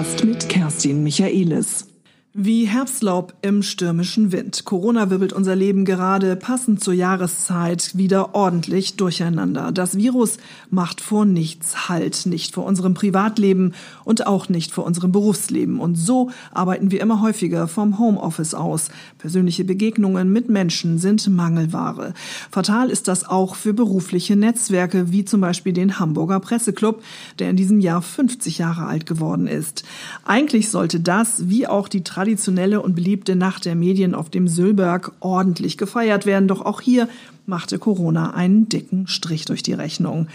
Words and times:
Podcast 0.00 0.24
mit 0.24 0.48
Kerstin 0.48 1.02
Michaelis. 1.02 1.89
Wie 2.32 2.64
Herbstlaub 2.66 3.34
im 3.42 3.60
stürmischen 3.60 4.30
Wind. 4.30 4.64
Corona 4.64 5.10
wirbelt 5.10 5.32
unser 5.32 5.56
Leben 5.56 5.84
gerade 5.84 6.36
passend 6.36 6.80
zur 6.80 6.94
Jahreszeit 6.94 7.96
wieder 7.96 8.36
ordentlich 8.36 8.94
durcheinander. 8.94 9.72
Das 9.72 9.96
Virus 9.96 10.36
macht 10.70 11.00
vor 11.00 11.24
nichts 11.24 11.88
Halt, 11.88 12.26
nicht 12.26 12.54
vor 12.54 12.66
unserem 12.66 12.94
Privatleben 12.94 13.74
und 14.04 14.28
auch 14.28 14.48
nicht 14.48 14.70
vor 14.70 14.84
unserem 14.84 15.10
Berufsleben. 15.10 15.80
Und 15.80 15.96
so 15.96 16.30
arbeiten 16.52 16.92
wir 16.92 17.00
immer 17.00 17.20
häufiger 17.20 17.66
vom 17.66 17.98
Homeoffice 17.98 18.54
aus. 18.54 18.90
Persönliche 19.18 19.64
Begegnungen 19.64 20.32
mit 20.32 20.48
Menschen 20.48 20.98
sind 20.98 21.28
Mangelware. 21.28 22.14
Fatal 22.52 22.90
ist 22.90 23.08
das 23.08 23.28
auch 23.28 23.56
für 23.56 23.74
berufliche 23.74 24.36
Netzwerke, 24.36 25.10
wie 25.10 25.24
zum 25.24 25.40
Beispiel 25.40 25.72
den 25.72 25.98
Hamburger 25.98 26.38
Presseclub, 26.38 27.02
der 27.40 27.50
in 27.50 27.56
diesem 27.56 27.80
Jahr 27.80 28.02
50 28.02 28.58
Jahre 28.58 28.86
alt 28.86 29.04
geworden 29.04 29.48
ist. 29.48 29.82
Eigentlich 30.24 30.70
sollte 30.70 31.00
das, 31.00 31.48
wie 31.48 31.66
auch 31.66 31.88
die 31.88 32.04
traditionelle 32.20 32.82
und 32.82 32.94
beliebte 32.94 33.34
Nacht 33.34 33.64
der 33.64 33.74
Medien 33.74 34.14
auf 34.14 34.28
dem 34.28 34.46
Sülberg 34.46 35.12
ordentlich 35.20 35.78
gefeiert 35.78 36.26
werden. 36.26 36.48
Doch 36.48 36.60
auch 36.60 36.82
hier 36.82 37.08
machte 37.46 37.78
Corona 37.78 38.34
einen 38.34 38.68
dicken 38.68 39.06
Strich 39.06 39.46
durch 39.46 39.62
die 39.62 39.72
Rechnung. 39.72 40.26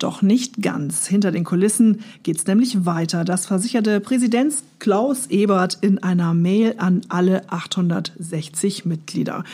Doch 0.00 0.20
nicht 0.20 0.60
ganz. 0.62 1.06
Hinter 1.06 1.30
den 1.30 1.44
Kulissen 1.44 2.00
geht's 2.24 2.44
nämlich 2.48 2.84
weiter. 2.86 3.24
Das 3.24 3.46
versicherte 3.46 4.00
Präsident 4.00 4.52
Klaus 4.80 5.26
Ebert 5.26 5.78
in 5.80 6.02
einer 6.02 6.34
Mail 6.34 6.74
an 6.78 7.02
alle 7.08 7.48
860 7.52 8.84
Mitglieder. 8.84 9.44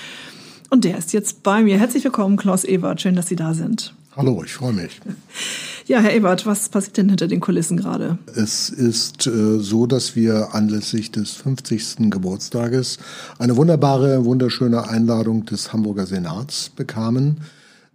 Und 0.70 0.84
der 0.84 0.96
ist 0.96 1.12
jetzt 1.12 1.42
bei 1.42 1.62
mir. 1.62 1.78
Herzlich 1.78 2.02
willkommen, 2.04 2.38
Klaus 2.38 2.64
Ebert. 2.64 3.02
Schön, 3.02 3.14
dass 3.14 3.26
Sie 3.26 3.36
da 3.36 3.52
sind. 3.52 3.94
Hallo, 4.16 4.44
ich 4.44 4.52
freue 4.52 4.72
mich. 4.72 5.00
Ja, 5.86 5.98
Herr 5.98 6.14
Ebert, 6.14 6.46
was 6.46 6.68
passiert 6.68 6.98
denn 6.98 7.08
hinter 7.08 7.26
den 7.26 7.40
Kulissen 7.40 7.76
gerade? 7.76 8.16
Es 8.36 8.70
ist 8.70 9.26
äh, 9.26 9.58
so, 9.58 9.86
dass 9.86 10.14
wir 10.14 10.54
anlässlich 10.54 11.10
des 11.10 11.32
50. 11.32 12.10
Geburtstages 12.10 12.98
eine 13.40 13.56
wunderbare, 13.56 14.24
wunderschöne 14.24 14.88
Einladung 14.88 15.46
des 15.46 15.72
Hamburger 15.72 16.06
Senats 16.06 16.70
bekamen. 16.70 17.40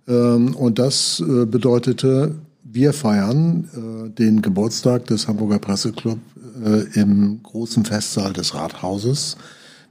Ähm, 0.10 0.56
und 0.56 0.78
das 0.78 1.22
äh, 1.22 1.46
bedeutete, 1.46 2.36
wir 2.64 2.92
feiern 2.92 3.70
äh, 3.74 4.10
den 4.10 4.42
Geburtstag 4.42 5.06
des 5.06 5.28
Hamburger 5.30 5.60
Presseclub 5.60 6.20
äh, 6.64 7.00
im 7.00 7.42
großen 7.44 7.86
Festsaal 7.86 8.34
des 8.34 8.54
Rathauses 8.54 9.38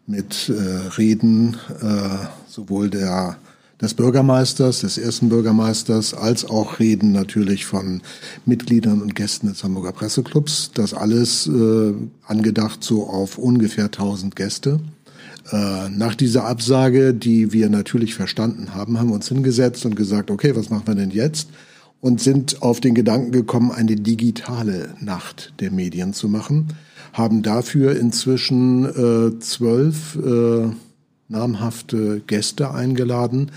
mit 0.06 0.50
äh, 0.50 0.88
Reden 0.98 1.56
äh, 1.80 2.26
sowohl 2.46 2.90
der 2.90 3.38
des 3.80 3.94
Bürgermeisters, 3.94 4.80
des 4.80 4.98
ersten 4.98 5.28
Bürgermeisters, 5.28 6.14
als 6.14 6.44
auch 6.44 6.80
Reden 6.80 7.12
natürlich 7.12 7.64
von 7.64 8.02
Mitgliedern 8.44 9.00
und 9.00 9.14
Gästen 9.14 9.48
des 9.48 9.62
Hamburger 9.62 9.92
Presseclubs. 9.92 10.72
Das 10.74 10.94
alles 10.94 11.46
äh, 11.46 11.94
angedacht 12.26 12.82
so 12.82 13.06
auf 13.06 13.38
ungefähr 13.38 13.86
1000 13.86 14.34
Gäste. 14.34 14.80
Äh, 15.52 15.88
nach 15.90 16.14
dieser 16.14 16.44
Absage, 16.44 17.14
die 17.14 17.52
wir 17.52 17.70
natürlich 17.70 18.14
verstanden 18.14 18.74
haben, 18.74 18.98
haben 18.98 19.08
wir 19.08 19.14
uns 19.14 19.28
hingesetzt 19.28 19.86
und 19.86 19.94
gesagt, 19.94 20.30
okay, 20.30 20.56
was 20.56 20.70
machen 20.70 20.86
wir 20.86 20.94
denn 20.94 21.10
jetzt? 21.10 21.48
Und 22.00 22.20
sind 22.20 22.62
auf 22.62 22.80
den 22.80 22.94
Gedanken 22.94 23.32
gekommen, 23.32 23.72
eine 23.72 23.96
digitale 23.96 24.94
Nacht 25.00 25.54
der 25.60 25.70
Medien 25.70 26.12
zu 26.12 26.28
machen. 26.28 26.68
Haben 27.12 27.42
dafür 27.42 27.98
inzwischen 27.98 28.84
äh, 28.84 29.38
zwölf 29.40 30.16
äh, 30.16 30.68
namhafte 31.28 32.22
Gäste 32.27 32.72
eingeladen, 32.72 33.50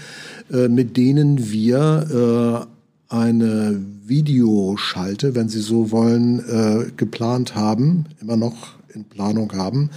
äh, 0.52 0.68
mit 0.68 0.98
denen 0.98 1.52
wir 1.52 2.68
äh, 3.10 3.14
eine 3.14 3.82
Videoschalte, 4.06 5.36
wenn 5.36 5.50
Sie 5.50 5.62
so 5.62 5.92
wollen, 5.92 6.40
äh, 6.40 6.92
geplant 6.96 7.56
haben, 7.56 8.06
immer 8.22 8.38
noch 8.38 8.76
in 8.94 9.06
Planung 9.06 9.54
haben. 9.54 9.90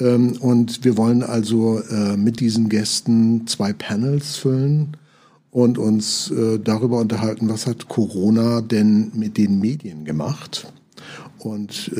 Ähm, 0.00 0.32
und 0.40 0.84
wir 0.84 0.96
wollen 0.96 1.22
also 1.22 1.82
mit 2.16 2.40
diesen 2.40 2.68
Gästen 2.70 3.46
zwei 3.46 3.72
Panels 3.72 4.36
füllen 4.36 4.96
und 5.50 5.78
uns 5.78 6.32
darüber 6.64 7.00
unterhalten, 7.00 7.48
was 7.48 7.66
hat 7.66 7.88
Corona 7.88 8.60
denn 8.60 9.10
mit 9.14 9.36
den 9.36 9.58
Medien 9.58 10.04
gemacht 10.04 10.72
und 11.38 11.90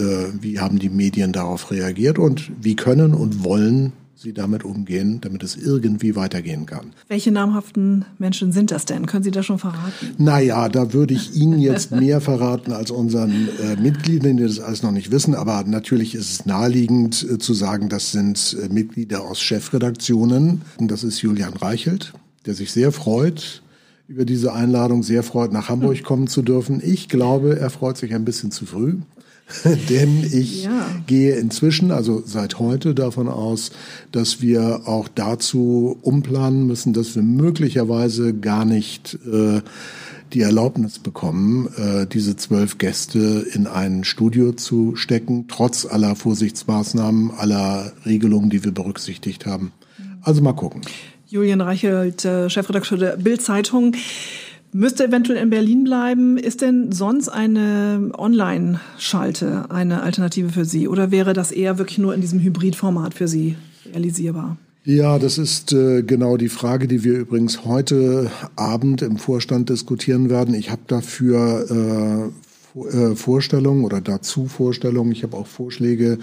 wie 0.40 0.60
haben 0.60 0.78
die 0.78 0.88
Medien 0.88 1.32
darauf 1.32 1.70
reagiert 1.72 2.18
und 2.18 2.52
wie 2.60 2.76
können 2.76 3.12
und 3.12 3.42
wollen 3.42 3.92
Sie 4.20 4.34
damit 4.34 4.64
umgehen, 4.64 5.22
damit 5.22 5.42
es 5.42 5.56
irgendwie 5.56 6.14
weitergehen 6.14 6.66
kann. 6.66 6.92
Welche 7.08 7.32
namhaften 7.32 8.04
Menschen 8.18 8.52
sind 8.52 8.70
das 8.70 8.84
denn? 8.84 9.06
Können 9.06 9.22
Sie 9.22 9.30
das 9.30 9.46
schon 9.46 9.58
verraten? 9.58 10.14
Naja, 10.18 10.68
da 10.68 10.92
würde 10.92 11.14
ich 11.14 11.36
Ihnen 11.36 11.58
jetzt 11.58 11.90
mehr 11.98 12.20
verraten 12.20 12.72
als 12.72 12.90
unseren 12.90 13.48
äh, 13.62 13.76
Mitgliedern, 13.80 14.36
die 14.36 14.42
das 14.42 14.60
alles 14.60 14.82
noch 14.82 14.92
nicht 14.92 15.10
wissen. 15.10 15.34
Aber 15.34 15.64
natürlich 15.64 16.14
ist 16.14 16.30
es 16.30 16.44
naheliegend 16.44 17.26
äh, 17.30 17.38
zu 17.38 17.54
sagen, 17.54 17.88
das 17.88 18.12
sind 18.12 18.58
äh, 18.62 18.68
Mitglieder 18.68 19.22
aus 19.22 19.40
Chefredaktionen. 19.40 20.60
Und 20.76 20.90
das 20.90 21.02
ist 21.02 21.22
Julian 21.22 21.54
Reichelt, 21.54 22.12
der 22.44 22.52
sich 22.52 22.72
sehr 22.72 22.92
freut, 22.92 23.62
über 24.06 24.26
diese 24.26 24.52
Einladung 24.52 25.02
sehr 25.02 25.22
freut, 25.22 25.50
nach 25.50 25.70
Hamburg 25.70 25.96
hm. 25.96 26.04
kommen 26.04 26.26
zu 26.26 26.42
dürfen. 26.42 26.82
Ich 26.84 27.08
glaube, 27.08 27.58
er 27.58 27.70
freut 27.70 27.96
sich 27.96 28.12
ein 28.14 28.26
bisschen 28.26 28.50
zu 28.50 28.66
früh. 28.66 28.96
Denn 29.88 30.24
ich 30.24 30.64
ja. 30.64 30.86
gehe 31.06 31.36
inzwischen, 31.36 31.90
also 31.90 32.22
seit 32.24 32.58
heute 32.58 32.94
davon 32.94 33.28
aus, 33.28 33.70
dass 34.12 34.40
wir 34.40 34.82
auch 34.86 35.08
dazu 35.08 35.98
umplanen 36.02 36.66
müssen, 36.66 36.92
dass 36.92 37.14
wir 37.14 37.22
möglicherweise 37.22 38.34
gar 38.34 38.64
nicht 38.64 39.18
äh, 39.30 39.60
die 40.32 40.40
Erlaubnis 40.42 40.98
bekommen, 40.98 41.68
äh, 41.76 42.06
diese 42.06 42.36
zwölf 42.36 42.78
Gäste 42.78 43.46
in 43.52 43.66
ein 43.66 44.04
Studio 44.04 44.52
zu 44.52 44.94
stecken, 44.96 45.46
trotz 45.48 45.86
aller 45.86 46.14
Vorsichtsmaßnahmen, 46.14 47.32
aller 47.32 47.92
Regelungen, 48.06 48.50
die 48.50 48.64
wir 48.64 48.72
berücksichtigt 48.72 49.46
haben. 49.46 49.72
Also 50.22 50.42
mal 50.42 50.52
gucken. 50.52 50.82
Julian 51.26 51.60
Reichelt, 51.60 52.24
äh, 52.24 52.50
Chefredakteur 52.50 52.98
der 52.98 53.16
Bild-Zeitung. 53.16 53.94
Müsste 54.72 55.04
eventuell 55.04 55.42
in 55.42 55.50
Berlin 55.50 55.84
bleiben. 55.84 56.38
Ist 56.38 56.60
denn 56.60 56.92
sonst 56.92 57.28
eine 57.28 58.12
Online-Schalte 58.16 59.66
eine 59.68 60.02
Alternative 60.02 60.50
für 60.50 60.64
Sie? 60.64 60.86
Oder 60.86 61.10
wäre 61.10 61.32
das 61.32 61.50
eher 61.50 61.78
wirklich 61.78 61.98
nur 61.98 62.14
in 62.14 62.20
diesem 62.20 62.38
Hybridformat 62.38 63.14
für 63.14 63.26
Sie 63.26 63.56
realisierbar? 63.92 64.56
Ja, 64.84 65.18
das 65.18 65.38
ist 65.38 65.72
äh, 65.72 66.02
genau 66.02 66.36
die 66.36 66.48
Frage, 66.48 66.86
die 66.86 67.04
wir 67.04 67.18
übrigens 67.18 67.64
heute 67.64 68.30
Abend 68.56 69.02
im 69.02 69.18
Vorstand 69.18 69.68
diskutieren 69.68 70.30
werden. 70.30 70.54
Ich 70.54 70.70
habe 70.70 70.82
dafür 70.86 72.32
äh, 72.76 72.78
äh, 72.78 73.16
Vorstellungen 73.16 73.84
oder 73.84 74.00
dazu 74.00 74.46
Vorstellungen. 74.46 75.10
Ich 75.12 75.24
habe 75.24 75.36
auch 75.36 75.48
Vorschläge 75.48 76.18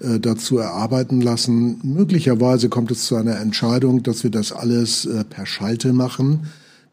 äh, 0.00 0.20
dazu 0.20 0.58
erarbeiten 0.58 1.20
lassen. 1.20 1.80
Möglicherweise 1.82 2.68
kommt 2.68 2.92
es 2.92 3.06
zu 3.06 3.16
einer 3.16 3.40
Entscheidung, 3.40 4.04
dass 4.04 4.22
wir 4.22 4.30
das 4.30 4.52
alles 4.52 5.04
äh, 5.04 5.24
per 5.24 5.44
Schalte 5.44 5.92
machen 5.92 6.46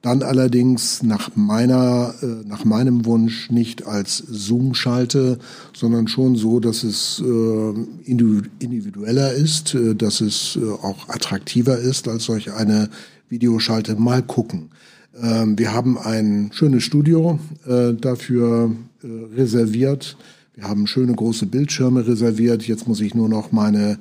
dann 0.05 0.21
allerdings 0.21 1.01
nach 1.01 1.35
meiner, 1.35 2.13
äh, 2.21 2.47
nach 2.47 2.63
meinem 2.63 3.05
Wunsch 3.05 3.49
nicht 3.49 3.87
als 3.87 4.17
Zoom-Schalte, 4.17 5.39
sondern 5.75 6.07
schon 6.07 6.35
so, 6.35 6.59
dass 6.59 6.83
es 6.83 7.23
äh, 7.25 7.73
individueller 8.05 9.33
ist, 9.33 9.73
äh, 9.73 9.95
dass 9.95 10.21
es 10.21 10.59
äh, 10.61 10.63
auch 10.63 11.09
attraktiver 11.09 11.79
ist 11.79 12.07
als 12.07 12.25
solch 12.25 12.53
eine 12.53 12.89
Videoschalte. 13.29 13.95
Mal 13.95 14.21
gucken. 14.21 14.69
Ähm, 15.19 15.57
wir 15.57 15.73
haben 15.73 15.97
ein 15.97 16.51
schönes 16.53 16.83
Studio 16.83 17.39
äh, 17.65 17.93
dafür 17.93 18.75
äh, 19.01 19.07
reserviert. 19.35 20.17
Wir 20.53 20.65
haben 20.65 20.85
schöne 20.85 21.13
große 21.13 21.47
Bildschirme 21.47 22.05
reserviert. 22.05 22.67
Jetzt 22.67 22.87
muss 22.87 23.01
ich 23.01 23.15
nur 23.15 23.27
noch 23.27 23.51
meine 23.51 23.97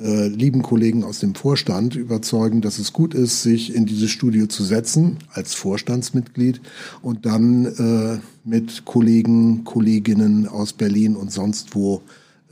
äh, 0.00 0.28
lieben 0.28 0.62
Kollegen 0.62 1.04
aus 1.04 1.20
dem 1.20 1.34
Vorstand 1.34 1.96
überzeugen, 1.96 2.60
dass 2.60 2.78
es 2.78 2.92
gut 2.92 3.14
ist, 3.14 3.42
sich 3.42 3.74
in 3.74 3.86
dieses 3.86 4.10
Studio 4.10 4.46
zu 4.46 4.64
setzen 4.64 5.18
als 5.32 5.54
Vorstandsmitglied 5.54 6.60
und 7.02 7.26
dann 7.26 7.66
äh, 7.66 8.18
mit 8.48 8.84
Kollegen, 8.84 9.64
Kolleginnen 9.64 10.46
aus 10.46 10.72
Berlin 10.72 11.16
und 11.16 11.32
sonst 11.32 11.74
wo 11.74 12.02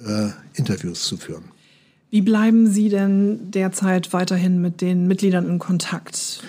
äh, 0.04 0.28
Interviews 0.54 1.04
zu 1.04 1.16
führen. 1.16 1.44
Wie 2.10 2.22
bleiben 2.22 2.68
Sie 2.68 2.88
denn 2.88 3.50
derzeit 3.50 4.12
weiterhin 4.12 4.60
mit 4.60 4.80
den 4.80 5.06
Mitgliedern 5.06 5.48
in 5.48 5.58
Kontakt? 5.58 6.42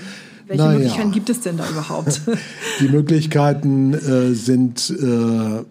Welche 0.47 0.63
naja. 0.63 0.77
Möglichkeiten 0.77 1.11
gibt 1.11 1.29
es 1.29 1.41
denn 1.41 1.57
da 1.57 1.69
überhaupt? 1.69 2.21
Die 2.79 2.87
Möglichkeiten 2.87 3.93
äh, 3.93 4.33
sind 4.33 4.89
äh, 4.89 5.63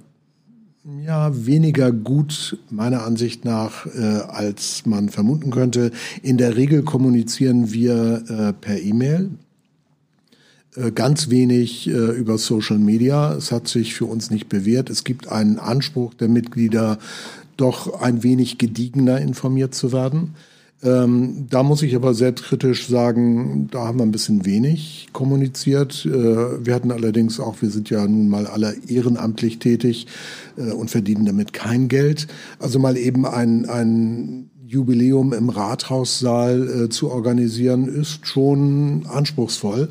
ja, 1.04 1.46
weniger 1.46 1.90
gut 1.90 2.58
meiner 2.70 3.04
Ansicht 3.04 3.44
nach, 3.44 3.86
äh, 3.86 4.00
als 4.28 4.86
man 4.86 5.08
vermuten 5.08 5.50
könnte. 5.50 5.90
In 6.22 6.38
der 6.38 6.56
Regel 6.56 6.82
kommunizieren 6.82 7.72
wir 7.72 8.22
äh, 8.28 8.52
per 8.52 8.80
E-Mail, 8.80 9.30
äh, 10.76 10.92
ganz 10.92 11.28
wenig 11.28 11.88
äh, 11.88 11.90
über 11.90 12.38
Social 12.38 12.78
Media. 12.78 13.34
Es 13.34 13.50
hat 13.50 13.66
sich 13.66 13.94
für 13.94 14.06
uns 14.06 14.30
nicht 14.30 14.48
bewährt. 14.48 14.88
Es 14.90 15.02
gibt 15.02 15.28
einen 15.28 15.58
Anspruch 15.58 16.14
der 16.14 16.28
Mitglieder, 16.28 16.98
doch 17.56 18.00
ein 18.00 18.22
wenig 18.22 18.58
gediegener 18.58 19.20
informiert 19.20 19.74
zu 19.74 19.92
werden. 19.92 20.34
Ähm, 20.82 21.46
da 21.48 21.62
muss 21.62 21.82
ich 21.82 21.96
aber 21.96 22.12
selbstkritisch 22.12 22.86
sagen, 22.86 23.68
da 23.70 23.86
haben 23.86 23.98
wir 23.98 24.04
ein 24.04 24.12
bisschen 24.12 24.44
wenig 24.44 25.08
kommuniziert. 25.12 26.04
Äh, 26.04 26.10
wir 26.10 26.74
hatten 26.74 26.92
allerdings 26.92 27.40
auch, 27.40 27.62
wir 27.62 27.70
sind 27.70 27.88
ja 27.88 28.06
nun 28.06 28.28
mal 28.28 28.46
alle 28.46 28.76
ehrenamtlich 28.86 29.58
tätig 29.58 30.06
äh, 30.58 30.72
und 30.72 30.90
verdienen 30.90 31.24
damit 31.24 31.54
kein 31.54 31.88
Geld. 31.88 32.26
Also 32.58 32.78
mal 32.78 32.98
eben 32.98 33.24
ein, 33.24 33.64
ein 33.66 34.50
Jubiläum 34.66 35.32
im 35.32 35.48
Rathaussaal 35.48 36.84
äh, 36.84 36.88
zu 36.90 37.10
organisieren, 37.10 37.88
ist 37.88 38.26
schon 38.26 39.06
anspruchsvoll. 39.06 39.88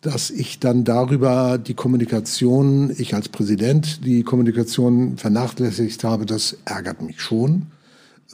Dass 0.00 0.30
ich 0.30 0.60
dann 0.60 0.84
darüber 0.84 1.58
die 1.58 1.74
Kommunikation, 1.74 2.92
ich 2.96 3.14
als 3.14 3.28
Präsident, 3.28 4.06
die 4.06 4.22
Kommunikation 4.22 5.18
vernachlässigt 5.18 6.02
habe, 6.04 6.24
das 6.24 6.56
ärgert 6.64 7.02
mich 7.02 7.20
schon. 7.20 7.66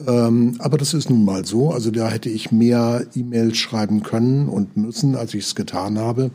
Ähm, 0.05 0.55
aber 0.59 0.77
das 0.77 0.93
ist 0.93 1.09
nun 1.09 1.23
mal 1.23 1.45
so. 1.45 1.71
Also 1.71 1.91
da 1.91 2.09
hätte 2.09 2.29
ich 2.29 2.51
mehr 2.51 3.05
E-Mails 3.15 3.57
schreiben 3.57 4.03
können 4.03 4.49
und 4.49 4.75
müssen, 4.75 5.15
als 5.15 5.33
ich 5.33 5.45
es 5.45 5.55
getan 5.55 5.97
habe. 5.97 6.31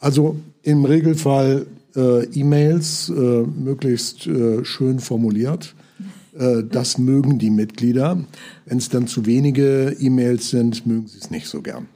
Also 0.00 0.36
im 0.62 0.84
Regelfall 0.84 1.66
äh, 1.96 2.24
E-Mails, 2.24 3.10
äh, 3.10 3.42
möglichst 3.42 4.26
äh, 4.26 4.64
schön 4.64 5.00
formuliert. 5.00 5.74
Äh, 6.38 6.64
das 6.64 6.98
mögen 6.98 7.38
die 7.38 7.50
Mitglieder. 7.50 8.24
Wenn 8.66 8.78
es 8.78 8.88
dann 8.88 9.06
zu 9.06 9.26
wenige 9.26 9.96
E-Mails 9.98 10.50
sind, 10.50 10.86
mögen 10.86 11.06
sie 11.06 11.18
es 11.18 11.30
nicht 11.30 11.46
so 11.46 11.62
gern. 11.62 11.88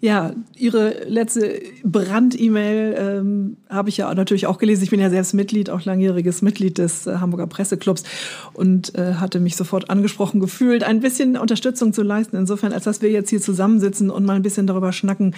Ja, 0.00 0.32
Ihre 0.56 1.04
letzte 1.06 1.60
Brand-E-Mail 1.84 2.94
ähm, 2.98 3.56
habe 3.68 3.90
ich 3.90 3.98
ja 3.98 4.12
natürlich 4.14 4.46
auch 4.46 4.58
gelesen. 4.58 4.84
Ich 4.84 4.90
bin 4.90 5.00
ja 5.00 5.10
selbst 5.10 5.34
Mitglied, 5.34 5.68
auch 5.68 5.84
langjähriges 5.84 6.40
Mitglied 6.42 6.78
des 6.78 7.06
äh, 7.06 7.16
Hamburger 7.16 7.46
Presseclubs 7.46 8.04
und 8.54 8.94
äh, 8.94 9.14
hatte 9.14 9.40
mich 9.40 9.56
sofort 9.56 9.90
angesprochen 9.90 10.40
gefühlt, 10.40 10.84
ein 10.84 11.00
bisschen 11.00 11.36
Unterstützung 11.36 11.92
zu 11.92 12.02
leisten. 12.02 12.36
Insofern, 12.36 12.72
als 12.72 12.84
dass 12.84 13.02
wir 13.02 13.10
jetzt 13.10 13.30
hier 13.30 13.42
zusammensitzen 13.42 14.10
und 14.10 14.24
mal 14.24 14.36
ein 14.36 14.42
bisschen 14.42 14.66
darüber 14.66 14.92
schnacken, 14.92 15.34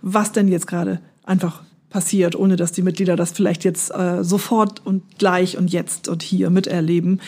was 0.00 0.32
denn 0.32 0.48
jetzt 0.48 0.66
gerade 0.66 1.00
einfach 1.24 1.62
passiert, 1.90 2.34
ohne 2.34 2.56
dass 2.56 2.72
die 2.72 2.82
Mitglieder 2.82 3.16
das 3.16 3.32
vielleicht 3.32 3.64
jetzt 3.64 3.94
äh, 3.94 4.22
sofort 4.24 4.84
und 4.84 5.02
gleich 5.18 5.56
und 5.56 5.72
jetzt 5.72 6.08
und 6.08 6.22
hier 6.22 6.50
miterleben. 6.50 7.20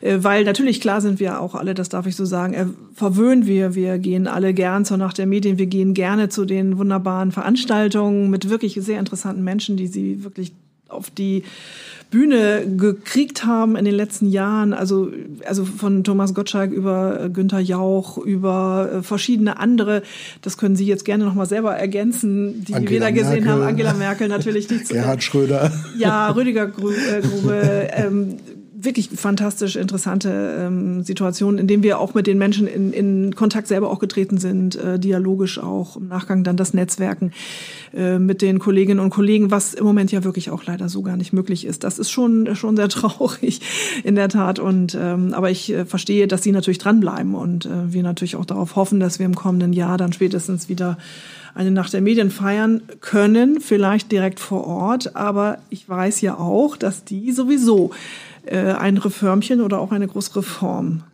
Äh, 0.00 0.18
weil 0.20 0.44
natürlich, 0.44 0.80
klar 0.80 1.00
sind 1.00 1.20
wir 1.20 1.40
auch 1.40 1.54
alle, 1.54 1.74
das 1.74 1.88
darf 1.88 2.06
ich 2.06 2.16
so 2.16 2.24
sagen, 2.24 2.54
äh, 2.54 2.66
verwöhnt 2.94 3.46
wir. 3.46 3.74
Wir 3.74 3.98
gehen 3.98 4.26
alle 4.26 4.54
gern 4.54 4.84
zur 4.84 4.96
Nacht 4.96 5.18
der 5.18 5.26
Medien. 5.26 5.58
Wir 5.58 5.66
gehen 5.66 5.94
gerne 5.94 6.28
zu 6.28 6.44
den 6.44 6.78
wunderbaren 6.78 7.32
Veranstaltungen 7.32 8.28
mit 8.28 8.48
wirklich 8.50 8.74
sehr 8.74 8.98
interessanten 8.98 9.44
Menschen, 9.44 9.76
die 9.76 9.86
sie 9.86 10.24
wirklich 10.24 10.52
auf 10.88 11.10
die 11.10 11.44
Bühne 12.12 12.64
gekriegt 12.76 13.46
haben 13.46 13.74
in 13.74 13.86
den 13.86 13.94
letzten 13.94 14.26
Jahren, 14.26 14.74
also, 14.74 15.10
also 15.46 15.64
von 15.64 16.04
Thomas 16.04 16.34
Gottschalk 16.34 16.70
über 16.70 17.24
äh, 17.24 17.30
Günther 17.30 17.58
Jauch, 17.58 18.18
über 18.18 18.90
äh, 18.98 19.02
verschiedene 19.02 19.58
andere, 19.58 20.02
das 20.42 20.58
können 20.58 20.76
Sie 20.76 20.84
jetzt 20.84 21.06
gerne 21.06 21.24
nochmal 21.24 21.46
selber 21.46 21.74
ergänzen, 21.74 22.66
die 22.66 22.74
Angela 22.74 22.90
wir 22.90 23.00
da 23.00 23.10
gesehen 23.10 23.44
Merkel. 23.44 23.50
haben. 23.50 23.62
Angela 23.62 23.94
Merkel 23.94 24.28
natürlich 24.28 24.68
nicht. 24.68 24.88
Gerhard 24.90 25.22
Schröder. 25.24 25.72
Ja, 25.96 26.30
Rüdiger 26.30 26.66
Grube, 26.66 26.92
ähm, 27.94 28.36
wirklich 28.84 29.10
fantastisch 29.10 29.76
interessante 29.76 30.56
ähm, 30.58 31.02
Situationen, 31.02 31.58
in 31.58 31.66
denen 31.66 31.82
wir 31.82 31.98
auch 31.98 32.14
mit 32.14 32.26
den 32.26 32.38
Menschen 32.38 32.66
in, 32.66 32.92
in 32.92 33.34
Kontakt 33.34 33.68
selber 33.68 33.90
auch 33.90 33.98
getreten 33.98 34.38
sind, 34.38 34.76
äh, 34.76 34.98
dialogisch 34.98 35.58
auch 35.58 35.96
im 35.96 36.08
Nachgang 36.08 36.44
dann 36.44 36.56
das 36.56 36.74
Netzwerken 36.74 37.32
äh, 37.94 38.18
mit 38.18 38.42
den 38.42 38.58
Kolleginnen 38.58 39.00
und 39.00 39.10
Kollegen, 39.10 39.50
was 39.50 39.74
im 39.74 39.84
Moment 39.84 40.12
ja 40.12 40.24
wirklich 40.24 40.50
auch 40.50 40.64
leider 40.64 40.88
so 40.88 41.02
gar 41.02 41.16
nicht 41.16 41.32
möglich 41.32 41.66
ist. 41.66 41.84
Das 41.84 41.98
ist 41.98 42.10
schon 42.10 42.54
schon 42.54 42.76
sehr 42.76 42.88
traurig 42.90 43.60
in 44.04 44.14
der 44.14 44.28
Tat. 44.28 44.58
Und 44.58 44.96
ähm, 45.00 45.34
aber 45.34 45.50
ich 45.50 45.72
äh, 45.72 45.84
verstehe, 45.84 46.26
dass 46.26 46.42
sie 46.42 46.52
natürlich 46.52 46.78
dranbleiben 46.78 47.34
und 47.34 47.66
äh, 47.66 47.92
wir 47.92 48.02
natürlich 48.02 48.36
auch 48.36 48.44
darauf 48.44 48.76
hoffen, 48.76 49.00
dass 49.00 49.18
wir 49.18 49.26
im 49.26 49.34
kommenden 49.34 49.72
Jahr 49.72 49.98
dann 49.98 50.12
spätestens 50.12 50.68
wieder 50.68 50.98
eine 51.54 51.70
Nacht 51.70 51.92
der 51.92 52.00
Medien 52.00 52.30
feiern 52.30 52.82
können, 53.00 53.60
vielleicht 53.60 54.10
direkt 54.10 54.40
vor 54.40 54.66
Ort. 54.66 55.16
Aber 55.16 55.58
ich 55.70 55.88
weiß 55.88 56.20
ja 56.22 56.38
auch, 56.38 56.76
dass 56.76 57.04
die 57.04 57.32
sowieso 57.32 57.90
äh, 58.46 58.72
ein 58.72 58.96
Reformchen 58.96 59.60
oder 59.60 59.78
auch 59.78 59.92
eine 59.92 60.06
große 60.06 60.36
Reform 60.36 61.04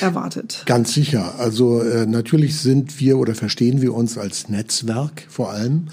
erwartet. 0.00 0.62
Ganz 0.66 0.92
sicher. 0.92 1.34
Also 1.38 1.80
äh, 1.80 2.06
natürlich 2.06 2.58
sind 2.60 3.00
wir 3.00 3.18
oder 3.18 3.34
verstehen 3.34 3.80
wir 3.80 3.94
uns 3.94 4.18
als 4.18 4.48
Netzwerk 4.48 5.26
vor 5.28 5.50
allem. 5.50 5.88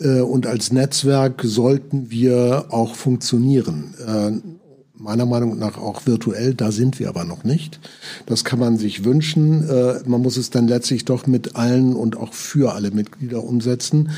Äh, 0.00 0.20
und 0.20 0.46
als 0.46 0.72
Netzwerk 0.72 1.42
sollten 1.44 2.10
wir 2.10 2.66
auch 2.70 2.94
funktionieren. 2.94 3.94
Äh, 4.06 4.63
meiner 4.96 5.26
Meinung 5.26 5.58
nach 5.58 5.76
auch 5.76 6.06
virtuell. 6.06 6.54
Da 6.54 6.70
sind 6.70 7.00
wir 7.00 7.08
aber 7.08 7.24
noch 7.24 7.44
nicht. 7.44 7.80
Das 8.26 8.44
kann 8.44 8.58
man 8.58 8.78
sich 8.78 9.04
wünschen. 9.04 9.68
Äh, 9.68 10.00
man 10.06 10.22
muss 10.22 10.36
es 10.36 10.50
dann 10.50 10.68
letztlich 10.68 11.04
doch 11.04 11.26
mit 11.26 11.56
allen 11.56 11.94
und 11.94 12.16
auch 12.16 12.32
für 12.32 12.74
alle 12.74 12.90
Mitglieder 12.90 13.42
umsetzen. 13.42 14.10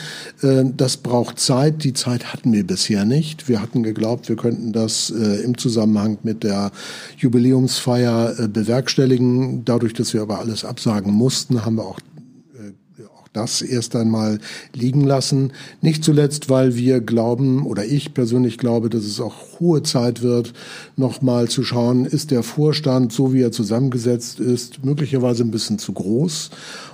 Äh, 0.42 0.64
das 0.76 0.98
braucht 0.98 1.38
Zeit. 1.38 1.82
Die 1.84 1.94
Zeit 1.94 2.32
hatten 2.32 2.52
wir 2.52 2.66
bisher 2.66 3.04
nicht. 3.04 3.48
Wir 3.48 3.62
hatten 3.62 3.82
geglaubt, 3.82 4.28
wir 4.28 4.36
könnten 4.36 4.72
das 4.72 5.10
äh, 5.10 5.42
im 5.42 5.56
Zusammenhang 5.56 6.18
mit 6.22 6.44
der 6.44 6.72
Jubiläumsfeier 7.16 8.48
bewerkstelligen. 8.48 9.64
Dadurch, 9.64 9.94
dass 9.94 10.12
wir 10.12 10.22
aber 10.22 10.40
alles 10.40 10.64
absagen 10.64 11.12
mussten, 11.12 11.64
haben 11.64 11.76
wir 11.76 11.84
auch 11.84 12.00
das 13.36 13.62
erst 13.62 13.94
einmal 13.94 14.38
liegen 14.72 15.04
lassen. 15.04 15.52
Nicht 15.82 16.02
zuletzt, 16.02 16.48
weil 16.48 16.74
wir 16.76 17.00
glauben 17.00 17.66
oder 17.66 17.84
ich 17.84 18.14
persönlich 18.14 18.58
glaube, 18.58 18.88
dass 18.88 19.04
es 19.04 19.20
auch 19.20 19.60
hohe 19.60 19.82
Zeit 19.82 20.22
wird, 20.22 20.52
nochmal 20.96 21.48
zu 21.48 21.62
schauen, 21.62 22.06
ist 22.06 22.30
der 22.30 22.42
Vorstand, 22.42 23.12
so 23.12 23.34
wie 23.34 23.42
er 23.42 23.52
zusammengesetzt 23.52 24.40
ist, 24.40 24.84
möglicherweise 24.84 25.44
ein 25.44 25.50
bisschen 25.50 25.78
zu 25.78 25.92
groß 25.92 26.50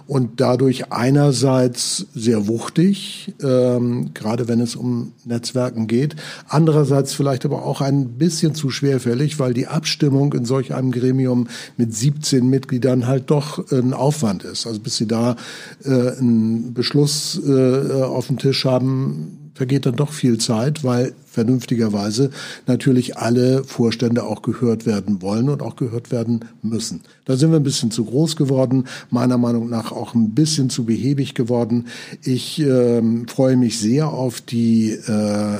und 0.09 0.41
dadurch 0.41 0.91
einerseits 0.93 2.07
sehr 2.13 2.49
wuchtig, 2.49 3.33
ähm, 3.43 4.13
gerade 4.13 4.49
wenn 4.49 4.61
es 4.61 4.75
um 4.75 5.13
Netzwerken 5.25 5.87
geht, 5.87 6.17
andererseits 6.49 7.15
vielleicht 7.15 7.45
aber 7.45 7.65
auch 7.65 7.81
ein 7.81 8.19
bisschen 8.19 8.55
zu 8.55 8.71
schwerfällig, 8.71 9.39
weil 9.39 9.55
die 9.55 9.69
Abstimmung 9.69 10.33
in 10.33 10.45
solch 10.45 10.75
einem 10.75 10.91
Gremium 10.91 11.47
mit 11.77 11.95
17 11.95 12.47
Mitgliedern 12.47 13.07
halt 13.07 13.31
doch 13.31 13.71
ein 13.71 13.95
Aufwand 13.95 14.43
ist. 14.43 14.67
Also 14.67 14.81
bis 14.81 14.97
sie 14.97 15.07
da 15.07 15.37
äh, 15.85 15.89
einen 15.89 16.75
Beschluss 16.75 17.41
äh, 17.47 18.03
auf 18.03 18.27
dem 18.27 18.39
Tisch 18.39 18.65
haben, 18.65 19.39
vergeht 19.55 19.87
dann 19.87 19.97
doch 19.97 20.13
viel 20.13 20.39
Zeit, 20.39 20.83
weil 20.85 21.15
vernünftigerweise 21.27 22.31
natürlich 22.67 23.17
alle 23.17 23.65
Vorstände 23.65 24.25
auch 24.25 24.43
gehört 24.43 24.87
werden 24.87 25.23
wollen 25.23 25.49
und 25.49 25.63
auch 25.63 25.77
gehört 25.77 26.11
werden 26.11 26.41
müssen. 26.63 27.01
Da 27.25 27.37
sind 27.37 27.51
wir 27.51 27.59
ein 27.59 27.63
bisschen 27.63 27.91
zu 27.91 28.05
groß 28.05 28.37
geworden, 28.37 28.85
meiner 29.11 29.39
Meinung 29.39 29.69
nach 29.69 29.93
auch 29.93 30.15
ein 30.15 30.31
bisschen 30.31 30.71
zu 30.71 30.85
behäbig 30.85 31.35
geworden. 31.35 31.87
Ich 32.23 32.61
äh, 32.61 33.03
freue 33.27 33.57
mich 33.57 33.79
sehr 33.79 34.09
auf 34.09 34.41
die 34.41 34.91
äh, 34.91 35.59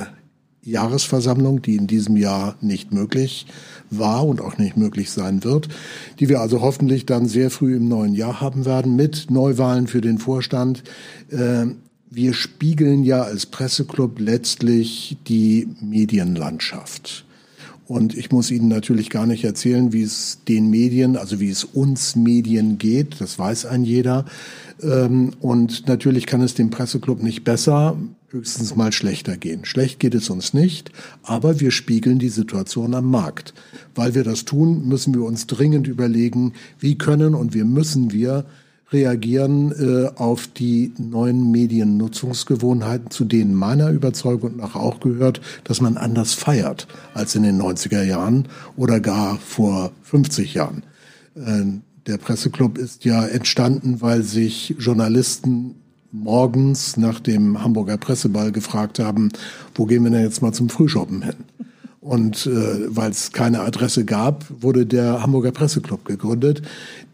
Jahresversammlung, 0.63 1.61
die 1.61 1.75
in 1.75 1.87
diesem 1.87 2.17
Jahr 2.17 2.55
nicht 2.61 2.91
möglich 2.93 3.45
war 3.89 4.25
und 4.25 4.41
auch 4.41 4.57
nicht 4.57 4.77
möglich 4.77 5.11
sein 5.11 5.43
wird, 5.43 5.67
die 6.19 6.29
wir 6.29 6.39
also 6.39 6.61
hoffentlich 6.61 7.05
dann 7.05 7.27
sehr 7.27 7.51
früh 7.51 7.75
im 7.75 7.87
neuen 7.87 8.15
Jahr 8.15 8.41
haben 8.41 8.65
werden 8.65 8.95
mit 8.95 9.29
Neuwahlen 9.29 9.87
für 9.87 10.01
den 10.01 10.17
Vorstand. 10.17 10.83
Äh, 11.29 11.67
wir 12.15 12.33
spiegeln 12.33 13.03
ja 13.03 13.23
als 13.23 13.45
Presseclub 13.45 14.19
letztlich 14.19 15.17
die 15.27 15.67
Medienlandschaft. 15.81 17.25
Und 17.85 18.15
ich 18.15 18.31
muss 18.31 18.49
Ihnen 18.49 18.69
natürlich 18.69 19.09
gar 19.09 19.25
nicht 19.25 19.43
erzählen, 19.43 19.91
wie 19.91 20.03
es 20.03 20.39
den 20.47 20.69
Medien, 20.69 21.17
also 21.17 21.39
wie 21.39 21.49
es 21.49 21.63
uns 21.63 22.15
Medien 22.15 22.77
geht. 22.77 23.19
Das 23.19 23.37
weiß 23.37 23.65
ein 23.65 23.83
jeder. 23.83 24.25
Ähm, 24.81 25.31
und 25.41 25.87
natürlich 25.87 26.25
kann 26.25 26.41
es 26.41 26.53
dem 26.53 26.69
Presseclub 26.69 27.21
nicht 27.21 27.43
besser, 27.43 27.97
höchstens 28.29 28.75
mal 28.75 28.93
schlechter 28.93 29.35
gehen. 29.35 29.65
Schlecht 29.65 29.99
geht 29.99 30.15
es 30.15 30.29
uns 30.29 30.53
nicht, 30.53 30.91
aber 31.23 31.59
wir 31.59 31.71
spiegeln 31.71 32.19
die 32.19 32.29
Situation 32.29 32.95
am 32.95 33.11
Markt. 33.11 33.53
Weil 33.95 34.15
wir 34.15 34.23
das 34.23 34.45
tun, 34.45 34.87
müssen 34.87 35.13
wir 35.13 35.23
uns 35.23 35.45
dringend 35.45 35.87
überlegen, 35.87 36.53
wie 36.79 36.97
können 36.97 37.35
und 37.35 37.53
wie 37.53 37.63
müssen 37.63 38.11
wir 38.11 38.45
reagieren 38.93 39.71
äh, 39.71 40.09
auf 40.15 40.47
die 40.47 40.93
neuen 40.97 41.51
Mediennutzungsgewohnheiten, 41.51 43.09
zu 43.09 43.25
denen 43.25 43.53
meiner 43.53 43.89
Überzeugung 43.89 44.57
nach 44.57 44.75
auch 44.75 44.99
gehört, 44.99 45.41
dass 45.63 45.81
man 45.81 45.97
anders 45.97 46.33
feiert 46.33 46.87
als 47.13 47.35
in 47.35 47.43
den 47.43 47.61
90er 47.61 48.03
Jahren 48.03 48.47
oder 48.77 48.99
gar 48.99 49.37
vor 49.39 49.91
50 50.03 50.53
Jahren. 50.53 50.83
Äh, 51.35 51.63
der 52.07 52.17
Presseclub 52.17 52.77
ist 52.77 53.05
ja 53.05 53.25
entstanden, 53.25 54.01
weil 54.01 54.23
sich 54.23 54.75
Journalisten 54.77 55.75
morgens 56.11 56.95
nach 56.97 57.19
dem 57.19 57.63
Hamburger 57.63 57.97
Presseball 57.97 58.51
gefragt 58.51 58.99
haben, 58.99 59.29
wo 59.73 59.85
gehen 59.85 60.03
wir 60.03 60.11
denn 60.11 60.23
jetzt 60.23 60.41
mal 60.41 60.53
zum 60.53 60.69
Frühschoppen 60.69 61.23
hin? 61.23 61.35
Und 62.03 62.47
äh, 62.47 62.95
weil 62.95 63.11
es 63.11 63.31
keine 63.31 63.61
Adresse 63.61 64.03
gab, 64.03 64.45
wurde 64.49 64.85
der 64.85 65.23
Hamburger 65.23 65.53
Presseclub 65.53 66.03
gegründet. 66.03 66.61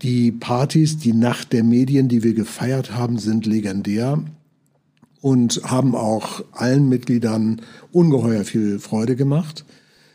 Die 0.01 0.31
Partys, 0.31 0.97
die 0.97 1.13
Nacht 1.13 1.53
der 1.53 1.63
Medien, 1.63 2.07
die 2.07 2.23
wir 2.23 2.33
gefeiert 2.33 2.95
haben, 2.95 3.19
sind 3.19 3.45
legendär 3.45 4.19
und 5.21 5.61
haben 5.63 5.93
auch 5.93 6.43
allen 6.53 6.89
Mitgliedern 6.89 7.61
ungeheuer 7.91 8.43
viel 8.45 8.79
Freude 8.79 9.15
gemacht. 9.15 9.63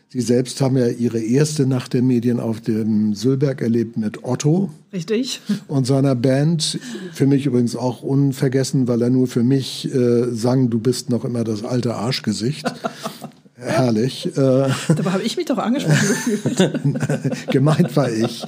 Sie 0.09 0.21
selbst 0.21 0.61
haben 0.61 0.77
ja 0.77 0.87
Ihre 0.87 1.19
erste 1.19 1.65
Nacht 1.65 1.93
der 1.93 2.01
Medien 2.01 2.39
auf 2.39 2.61
dem 2.61 3.13
Sülberg 3.13 3.61
erlebt 3.61 3.97
mit 3.97 4.23
Otto. 4.23 4.69
Richtig. 4.93 5.41
Und 5.67 5.85
seiner 5.87 6.15
Band. 6.15 6.79
Für 7.11 7.27
mich 7.27 7.45
übrigens 7.45 7.75
auch 7.75 8.01
unvergessen, 8.01 8.87
weil 8.87 9.01
er 9.01 9.09
nur 9.09 9.27
für 9.27 9.43
mich 9.43 9.93
äh, 9.93 10.31
sang, 10.31 10.69
du 10.69 10.79
bist 10.79 11.09
noch 11.09 11.25
immer 11.25 11.43
das 11.43 11.63
alte 11.63 11.95
Arschgesicht. 11.95 12.65
Herrlich. 13.57 14.25
Äh, 14.25 14.31
Dabei 14.35 15.11
habe 15.11 15.23
ich 15.23 15.37
mich 15.37 15.45
doch 15.45 15.57
angesprochen 15.57 15.97
gefühlt. 16.43 17.47
Gemeint 17.51 17.95
war 17.95 18.11
ich. 18.11 18.43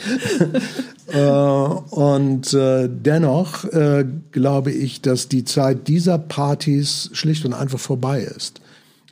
äh, 1.07 1.19
und 1.19 2.53
äh, 2.53 2.89
dennoch 2.91 3.65
glaube 4.31 4.71
ich, 4.71 5.01
dass 5.01 5.29
die 5.29 5.45
Zeit 5.45 5.87
dieser 5.87 6.17
Partys 6.17 7.09
schlicht 7.13 7.45
und 7.45 7.53
einfach 7.53 7.79
vorbei 7.79 8.21
ist. 8.21 8.61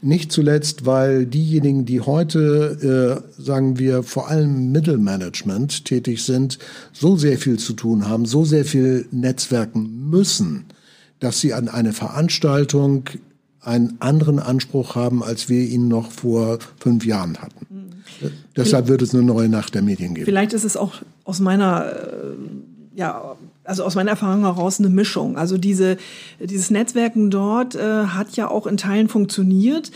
Nicht 0.06 0.32
zuletzt, 0.32 0.86
weil 0.86 1.25
diejenigen, 1.25 1.86
die 1.86 2.02
heute, 2.02 3.24
äh, 3.40 3.42
sagen 3.42 3.80
wir, 3.80 4.04
vor 4.04 4.30
allem 4.30 4.72
Mittelmanagement 4.72 5.86
tätig 5.86 6.24
sind, 6.24 6.60
so 6.94 7.16
sehr 7.16 7.40
viel 7.40 7.58
zu 7.58 7.74
tun 7.74 8.08
haben, 8.08 8.25
so 8.25 8.46
sehr 8.46 8.66
viel 8.66 9.08
netzwerken 9.12 10.10
müssen, 10.10 10.66
dass 11.20 11.40
sie 11.40 11.54
an 11.54 11.70
eine 11.70 11.92
Veranstaltung 11.92 13.06
einen 13.65 13.98
anderen 14.00 14.39
Anspruch 14.39 14.95
haben, 14.95 15.24
als 15.24 15.50
wir 15.50 15.62
ihn 15.62 15.88
noch 15.88 16.12
vor 16.12 16.60
fünf 16.79 17.05
Jahren 17.05 17.38
hatten. 17.41 17.65
Deshalb 18.55 18.88
wird 18.88 19.01
es 19.01 19.13
eine 19.13 19.24
neue 19.24 19.50
Nacht 19.50 19.75
der 19.75 19.81
Medien 19.81 20.13
geben. 20.13 20.25
Vielleicht 20.25 20.53
ist 20.53 20.63
es 20.63 20.77
auch 20.77 20.93
aus 21.24 21.39
meiner, 21.39 21.86
äh, 21.91 22.36
ja, 22.95 23.36
also 23.63 23.84
aus 23.84 23.95
meiner 23.95 24.12
Erfahrung 24.12 24.41
heraus 24.41 24.79
eine 24.79 24.89
Mischung. 24.89 25.38
Also 25.38 25.57
diese, 25.57 25.98
dieses 26.39 26.69
Netzwerken 26.69 27.29
dort 27.29 27.75
äh, 27.75 28.05
hat 28.05 28.36
ja 28.38 28.50
auch 28.50 28.67
in 28.67 28.77
Teilen 28.77 29.10
funktioniert. 29.10 29.91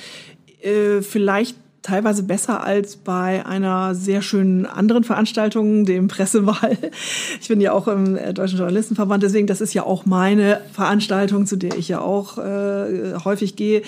Äh, 0.61 1.01
vielleicht 1.01 1.55
teilweise 1.89 2.24
besser 2.24 2.63
als 2.63 2.96
bei 2.96 3.46
einer 3.46 3.96
sehr 3.96 4.22
schönen 4.22 4.65
anderen 4.65 5.03
Veranstaltung, 5.03 5.86
dem 5.86 6.08
Pressewahl. 6.08 6.77
Ich 7.41 7.48
bin 7.48 7.62
ja 7.62 7.72
auch 7.74 7.88
im 7.88 8.15
äh, 8.15 8.34
Deutschen 8.34 8.58
Journalistenverband, 8.58 9.24
deswegen 9.24 9.48
das 9.48 9.62
ist 9.62 9.74
ja 9.74 9.84
auch 9.84 10.05
meine 10.05 10.62
Veranstaltung, 10.72 11.46
zu 11.46 11.55
der 11.55 11.77
ich 11.77 11.89
ja 11.89 12.01
auch 12.01 12.38
äh, 12.38 13.15
häufig 13.24 13.55
gehe. 13.55 13.81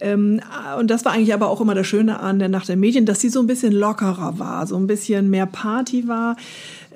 Ähm, 0.00 0.40
und 0.78 0.90
das 0.90 1.04
war 1.04 1.12
eigentlich 1.12 1.34
aber 1.34 1.48
auch 1.48 1.60
immer 1.60 1.74
das 1.74 1.86
Schöne 1.86 2.20
an 2.20 2.38
der 2.38 2.48
Nacht 2.48 2.68
der 2.68 2.76
Medien, 2.76 3.06
dass 3.06 3.20
sie 3.20 3.28
so 3.28 3.40
ein 3.40 3.46
bisschen 3.46 3.72
lockerer 3.72 4.38
war, 4.38 4.66
so 4.66 4.76
ein 4.76 4.86
bisschen 4.86 5.30
mehr 5.30 5.46
Party 5.46 6.08
war. 6.08 6.36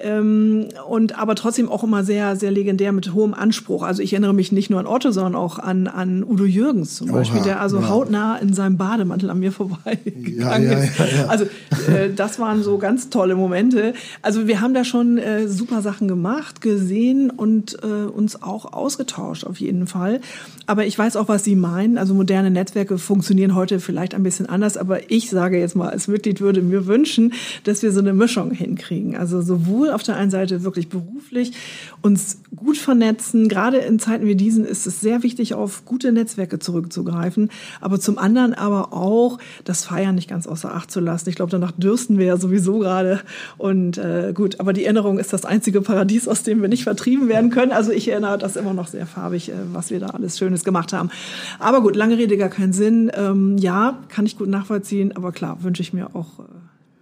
Ähm, 0.01 0.69
und 0.89 1.19
aber 1.19 1.35
trotzdem 1.37 1.69
auch 1.69 1.85
immer 1.85 2.03
sehr, 2.03 2.37
sehr 2.37 2.51
legendär 2.51 2.93
mit 2.93 3.15
hohem 3.15 3.33
Anspruch. 3.33 3.83
Also 3.83 4.03
ich 4.03 4.13
erinnere 4.13 4.35
mich 4.35 4.51
nicht 4.51 4.69
nur 4.69 4.81
an 4.81 4.87
Otto, 4.87 5.13
sondern 5.13 5.37
auch 5.37 5.59
an, 5.59 5.87
an 5.87 6.25
Udo 6.25 6.45
Jürgens 6.45 6.97
zum 6.97 7.11
Oha, 7.11 7.19
Beispiel, 7.19 7.43
der 7.43 7.61
also 7.61 7.79
ja. 7.81 7.89
hautnah 7.89 8.37
in 8.37 8.53
seinem 8.55 8.77
Bademantel 8.77 9.31
an 9.31 9.39
mir 9.39 9.53
vorbeigegangen 9.53 10.71
ja, 10.71 10.79
ja, 10.79 10.79
ist. 10.79 11.01
Also 11.29 11.45
äh, 11.45 12.11
das 12.15 12.39
waren 12.39 12.63
so 12.63 12.79
ganz 12.79 13.09
tolle 13.09 13.37
Momente. 13.37 13.95
Also 14.21 14.49
wir 14.49 14.61
haben 14.61 14.75
da 14.75 14.85
schon 14.85 15.19
äh, 15.19 15.47
super 15.47 15.81
Sachen 15.81 16.09
gemacht, 16.09 16.61
gesehen 16.61 17.31
und 17.31 17.77
äh, 17.83 18.07
uns 18.07 18.43
auch 18.43 18.73
ausgetauscht 18.73 19.45
auf 19.45 19.61
jeden 19.61 19.87
Fall. 19.87 20.21
Aber 20.67 20.87
ich 20.87 20.99
weiß 20.99 21.17
auch, 21.17 21.29
was 21.29 21.45
Sie 21.45 21.57
meinen. 21.57 21.99
Also 21.99 22.15
moderne 22.15 22.51
Netzwerke 22.51 22.99
funktionieren 22.99 23.55
heute 23.55 23.81
vielleicht 23.81 24.15
ein 24.15 24.23
bisschen 24.23 24.47
anders. 24.47 24.77
Aber 24.77 25.11
ich 25.11 25.31
sage 25.31 25.59
jetzt 25.59 25.77
mal, 25.77 25.91
als 25.91 26.09
Mitglied 26.09 26.41
würde 26.41 26.63
mir 26.63 26.87
wünschen, 26.87 27.33
dass 27.65 27.83
wir 27.83 27.93
so 27.93 28.01
eine 28.01 28.13
Mischung 28.13 28.51
hinkriegen. 28.51 29.17
Also 29.17 29.43
sowohl 29.43 29.84
sowohl 29.85 29.95
auf 29.95 30.03
der 30.03 30.17
einen 30.17 30.31
Seite 30.31 30.65
wirklich 30.65 30.89
beruflich 30.89 31.53
uns 32.01 32.41
gut 32.57 32.77
vernetzen. 32.77 33.49
Gerade 33.49 33.79
in 33.79 33.99
Zeiten 33.99 34.27
wie 34.27 34.35
diesen 34.35 34.65
ist 34.65 34.87
es 34.87 35.01
sehr 35.01 35.23
wichtig, 35.23 35.55
auf 35.55 35.85
gute 35.85 36.13
Netzwerke 36.13 36.59
zurückzugreifen. 36.59 37.51
Aber 37.81 38.01
zum 38.01 38.19
anderen 38.19 38.55
aber 38.55 38.93
auch 38.93 39.39
das 39.65 39.85
Feiern 39.85 40.15
nicht 40.15 40.29
ganz 40.29 40.47
außer 40.47 40.75
Acht 40.75 40.91
zu 40.91 41.01
lassen. 41.01 41.29
Ich 41.29 41.37
glaube, 41.37 41.51
danach 41.51 41.73
dürsten 41.73 42.19
wir 42.19 42.27
ja 42.27 42.37
sowieso 42.37 42.79
gerade. 42.79 43.21
Und 43.59 43.99
äh, 43.99 44.33
gut, 44.35 44.61
aber 44.61 44.73
die 44.73 44.85
Erinnerung 44.85 45.19
ist 45.19 45.33
das 45.33 45.45
einzige 45.45 45.83
Paradies, 45.83 46.29
aus 46.29 46.43
dem 46.43 46.63
wir 46.63 46.69
nicht 46.69 46.85
vertrieben 46.85 47.29
werden 47.29 47.51
können. 47.51 47.73
Also 47.73 47.93
ich 47.93 48.09
erinnere 48.09 48.39
das 48.39 48.57
immer 48.57 48.75
noch 48.75 48.89
sehr 48.89 49.07
farbig, 49.07 49.51
äh, 49.51 49.55
was 49.73 49.91
wir 49.91 50.01
da 50.01 50.07
alles 50.09 50.39
Schönes 50.39 50.65
gemacht 50.65 50.93
haben. 50.93 51.11
Aber 51.59 51.83
gut, 51.83 51.97
lange 51.97 52.17
Rede, 52.17 52.37
gar 52.37 52.49
keinen 52.49 52.73
Sinn. 52.73 53.11
Ähm, 53.15 53.59
ja, 53.59 53.99
kann 54.09 54.27
ich 54.27 54.39
gut 54.39 54.49
nachvollziehen. 54.49 55.15
Aber 55.17 55.33
klar, 55.33 55.59
wünsche 55.63 55.83
ich 55.83 55.93
mir 55.93 56.15
auch 56.15 56.41
äh, 56.41 56.43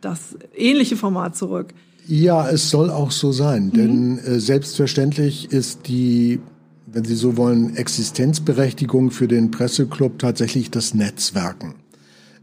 das 0.01 0.37
ähnliche 0.57 0.97
Format 0.97 1.37
zurück. 1.37 1.69
Ja, 2.07 2.49
es 2.49 2.71
soll 2.71 2.91
auch 2.91 3.11
so 3.11 3.33
sein, 3.33 3.67
mhm. 3.67 3.73
denn 3.73 4.19
äh, 4.19 4.41
selbstverständlich 4.41 5.53
ist 5.53 5.87
die, 5.87 6.41
wenn 6.87 7.05
Sie 7.05 7.15
so 7.15 7.37
wollen, 7.37 7.77
Existenzberechtigung 7.77 9.11
für 9.11 9.29
den 9.29 9.51
Presseclub 9.51 10.19
tatsächlich 10.19 10.71
das 10.71 10.95
Netzwerken. 10.95 11.75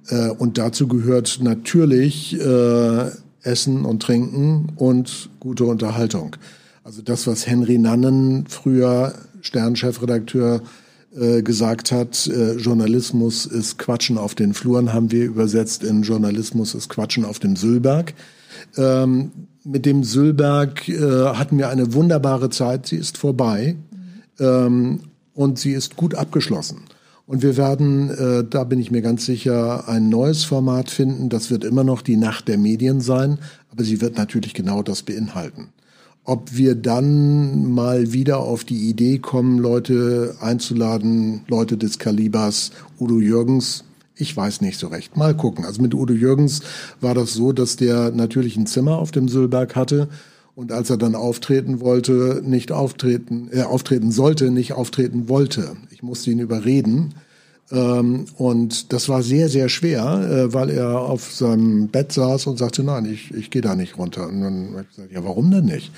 Äh, 0.07 0.29
und 0.29 0.57
dazu 0.57 0.87
gehört 0.87 1.39
natürlich 1.41 2.39
äh, 2.39 3.09
Essen 3.41 3.85
und 3.85 4.01
Trinken 4.01 4.71
und 4.75 5.29
gute 5.39 5.65
Unterhaltung. 5.65 6.35
Also 6.83 7.01
das, 7.01 7.27
was 7.27 7.45
Henry 7.45 7.77
Nannen, 7.77 8.45
früher 8.47 9.13
Sternchefredakteur, 9.41 10.61
äh, 11.15 11.41
gesagt 11.41 11.91
hat, 11.91 12.27
äh, 12.27 12.53
Journalismus 12.53 13.45
ist 13.45 13.79
Quatschen 13.79 14.17
auf 14.17 14.35
den 14.35 14.53
Fluren, 14.53 14.93
haben 14.93 15.11
wir 15.11 15.25
übersetzt 15.25 15.83
in 15.83 16.03
Journalismus 16.03 16.75
ist 16.75 16.87
Quatschen 16.89 17.25
auf 17.25 17.39
dem 17.39 17.55
Sülberg. 17.55 18.13
Ähm, 18.77 19.31
mit 19.63 19.85
dem 19.85 20.03
Sülberg 20.03 20.87
äh, 20.89 20.99
hatten 20.99 21.57
wir 21.57 21.69
eine 21.69 21.93
wunderbare 21.93 22.49
Zeit. 22.49 22.87
Sie 22.87 22.95
ist 22.95 23.17
vorbei 23.17 23.75
ähm, 24.39 25.01
und 25.33 25.59
sie 25.59 25.71
ist 25.71 25.95
gut 25.95 26.15
abgeschlossen. 26.15 26.81
Und 27.29 27.43
wir 27.43 27.57
werden, 27.57 28.09
äh, 28.09 28.43
da 28.49 28.63
bin 28.63 28.79
ich 28.79 28.89
mir 28.89 29.03
ganz 29.03 29.25
sicher, 29.25 29.87
ein 29.87 30.09
neues 30.09 30.43
Format 30.43 30.89
finden. 30.89 31.29
Das 31.29 31.51
wird 31.51 31.63
immer 31.63 31.83
noch 31.83 32.01
die 32.01 32.17
Nacht 32.17 32.47
der 32.47 32.57
Medien 32.57 33.01
sein, 33.01 33.37
aber 33.71 33.83
sie 33.83 34.01
wird 34.01 34.17
natürlich 34.17 34.55
genau 34.55 34.81
das 34.81 35.03
beinhalten. 35.03 35.69
Ob 36.23 36.55
wir 36.55 36.73
dann 36.73 37.71
mal 37.71 38.13
wieder 38.13 38.39
auf 38.39 38.63
die 38.63 38.89
Idee 38.89 39.19
kommen, 39.19 39.59
Leute 39.59 40.37
einzuladen, 40.41 41.41
Leute 41.47 41.77
des 41.77 41.99
Kalibers 41.99 42.71
Udo 42.99 43.19
Jürgens, 43.19 43.83
ich 44.19 44.35
weiß 44.35 44.61
nicht 44.61 44.77
so 44.77 44.87
recht. 44.87 45.15
Mal 45.17 45.35
gucken. 45.35 45.65
Also 45.65 45.81
mit 45.81 45.93
Udo 45.93 46.13
Jürgens 46.13 46.61
war 47.01 47.13
das 47.13 47.33
so, 47.33 47.53
dass 47.53 47.77
der 47.77 48.11
natürlich 48.11 48.57
ein 48.57 48.67
Zimmer 48.67 48.97
auf 48.97 49.11
dem 49.11 49.29
Sülberg 49.29 49.75
hatte 49.75 50.09
und 50.55 50.73
als 50.73 50.89
er 50.89 50.97
dann 50.97 51.15
auftreten 51.15 51.79
wollte, 51.79 52.41
nicht 52.43 52.73
auftreten, 52.73 53.49
äh, 53.53 53.61
auftreten 53.61 54.11
sollte, 54.11 54.51
nicht 54.51 54.73
auftreten 54.73 55.29
wollte. 55.29 55.77
Ich 55.91 56.03
musste 56.03 56.31
ihn 56.31 56.39
überreden. 56.39 57.13
Ähm, 57.71 58.25
und 58.35 58.91
das 58.91 59.07
war 59.07 59.23
sehr, 59.23 59.47
sehr 59.47 59.69
schwer, 59.69 60.03
äh, 60.29 60.53
weil 60.53 60.69
er 60.69 60.99
auf 60.99 61.31
seinem 61.31 61.87
Bett 61.87 62.11
saß 62.11 62.47
und 62.47 62.57
sagte, 62.57 62.83
nein, 62.83 63.05
ich, 63.05 63.33
ich 63.33 63.51
gehe 63.51 63.61
da 63.61 63.75
nicht 63.75 63.97
runter. 63.97 64.27
Und 64.27 64.41
dann 64.41 64.69
habe 64.71 64.85
ich 64.89 64.95
gesagt, 64.95 65.13
ja, 65.13 65.23
warum 65.23 65.49
denn 65.49 65.65
nicht? 65.65 65.91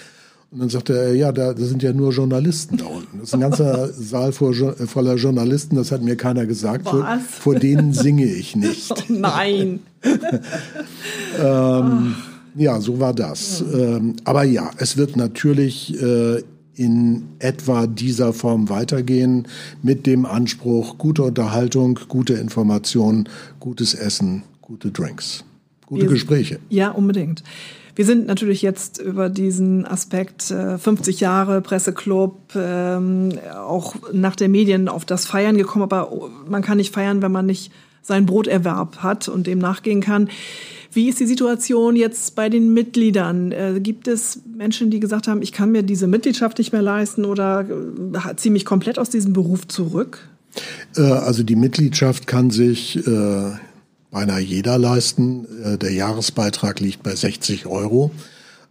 Und 0.51 0.59
dann 0.59 0.69
sagte 0.69 0.97
er, 0.97 1.15
ja, 1.15 1.31
da, 1.31 1.53
da 1.53 1.63
sind 1.63 1.81
ja 1.81 1.93
nur 1.93 2.11
Journalisten 2.11 2.75
da 2.75 2.85
unten. 2.85 3.19
Das 3.19 3.29
ist 3.29 3.33
ein 3.33 3.39
ganzer 3.39 3.87
Saal 3.93 4.33
voller 4.33 5.15
Journalisten, 5.15 5.77
das 5.77 5.93
hat 5.93 6.01
mir 6.01 6.17
keiner 6.17 6.45
gesagt. 6.45 6.89
Vor, 6.89 7.07
vor, 7.29 7.55
denen 7.55 7.93
singe 7.93 8.25
ich 8.25 8.55
nicht. 8.55 8.91
Oh 8.91 9.13
nein. 9.13 9.79
ähm, 11.41 12.15
ja, 12.55 12.81
so 12.81 12.99
war 12.99 13.13
das. 13.13 13.63
Ähm, 13.73 14.15
aber 14.25 14.43
ja, 14.43 14.71
es 14.77 14.97
wird 14.97 15.15
natürlich 15.15 16.01
äh, 16.01 16.41
in 16.75 17.23
etwa 17.39 17.87
dieser 17.87 18.33
Form 18.33 18.67
weitergehen 18.67 19.47
mit 19.81 20.05
dem 20.05 20.25
Anspruch 20.25 20.97
gute 20.97 21.23
Unterhaltung, 21.23 21.99
gute 22.09 22.33
Information, 22.33 23.29
gutes 23.59 23.93
Essen, 23.93 24.43
gute 24.61 24.91
Drinks, 24.91 25.45
gute 25.85 26.03
Wir, 26.03 26.09
Gespräche. 26.09 26.59
Ja, 26.69 26.91
unbedingt. 26.91 27.43
Wir 27.95 28.05
sind 28.05 28.27
natürlich 28.27 28.61
jetzt 28.61 28.99
über 28.99 29.29
diesen 29.29 29.85
Aspekt 29.85 30.51
äh, 30.51 30.77
50 30.77 31.19
Jahre 31.19 31.61
Presseclub, 31.61 32.37
ähm, 32.55 33.33
auch 33.55 33.95
nach 34.13 34.35
der 34.35 34.49
Medien 34.49 34.87
auf 34.87 35.05
das 35.05 35.25
Feiern 35.25 35.57
gekommen, 35.57 35.83
aber 35.83 36.29
man 36.47 36.61
kann 36.61 36.77
nicht 36.77 36.93
feiern, 36.93 37.21
wenn 37.21 37.31
man 37.31 37.45
nicht 37.45 37.71
seinen 38.01 38.25
Broterwerb 38.25 38.97
hat 38.97 39.27
und 39.27 39.47
dem 39.47 39.59
nachgehen 39.59 40.01
kann. 40.01 40.29
Wie 40.93 41.07
ist 41.07 41.19
die 41.19 41.25
Situation 41.25 41.95
jetzt 41.95 42.35
bei 42.35 42.49
den 42.49 42.73
Mitgliedern? 42.73 43.51
Äh, 43.51 43.79
gibt 43.81 44.07
es 44.07 44.41
Menschen, 44.57 44.89
die 44.89 44.99
gesagt 44.99 45.27
haben, 45.27 45.41
ich 45.41 45.53
kann 45.53 45.71
mir 45.71 45.83
diese 45.83 46.07
Mitgliedschaft 46.07 46.57
nicht 46.57 46.73
mehr 46.73 46.81
leisten 46.81 47.23
oder 47.23 47.65
äh, 47.69 48.35
ziehe 48.35 48.51
mich 48.51 48.65
komplett 48.65 48.99
aus 48.99 49.09
diesem 49.09 49.31
Beruf 49.31 49.67
zurück? 49.67 50.27
Äh, 50.97 51.01
also 51.03 51.43
die 51.43 51.55
Mitgliedschaft 51.55 52.27
kann 52.27 52.49
sich 52.49 53.07
äh, 53.07 53.51
beinahe 54.11 54.41
jeder 54.41 54.77
leisten. 54.77 55.47
Äh, 55.63 55.77
der 55.77 55.91
Jahresbeitrag 55.91 56.79
liegt 56.79 57.01
bei 57.01 57.15
60 57.15 57.65
Euro. 57.65 58.11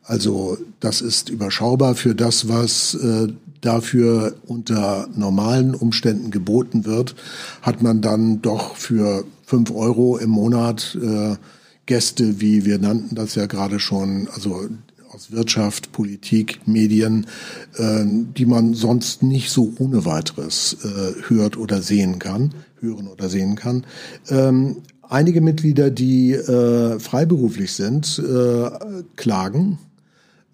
Also 0.04 0.58
das 0.78 1.00
ist 1.00 1.28
überschaubar 1.28 1.94
für 1.94 2.14
das, 2.14 2.48
was 2.48 2.94
äh, 2.94 3.28
dafür 3.60 4.36
unter 4.46 5.08
normalen 5.14 5.74
Umständen 5.74 6.30
geboten 6.30 6.84
wird, 6.84 7.14
hat 7.60 7.82
man 7.82 8.00
dann 8.00 8.40
doch 8.40 8.76
für 8.76 9.24
5 9.44 9.70
Euro 9.72 10.16
im 10.16 10.30
Monat 10.30 10.96
äh, 11.00 11.36
Gäste, 11.84 12.40
wie 12.40 12.64
wir 12.64 12.78
nannten 12.78 13.14
das 13.14 13.34
ja 13.34 13.46
gerade 13.46 13.80
schon, 13.80 14.28
also 14.32 14.68
aus 15.12 15.32
Wirtschaft, 15.32 15.90
Politik, 15.90 16.60
Medien, 16.66 17.26
die 17.76 18.46
man 18.46 18.74
sonst 18.74 19.24
nicht 19.24 19.50
so 19.50 19.72
ohne 19.80 20.04
weiteres 20.04 20.76
hört 21.26 21.56
oder 21.56 21.82
sehen 21.82 22.20
kann, 22.20 22.54
hören 22.78 23.08
oder 23.08 23.28
sehen 23.28 23.56
kann. 23.56 23.84
Ähm, 24.28 24.76
Einige 25.10 25.40
Mitglieder, 25.40 25.90
die 25.90 26.34
äh, 26.34 27.00
freiberuflich 27.00 27.72
sind, 27.72 28.20
äh, 28.20 28.70
klagen 29.16 29.80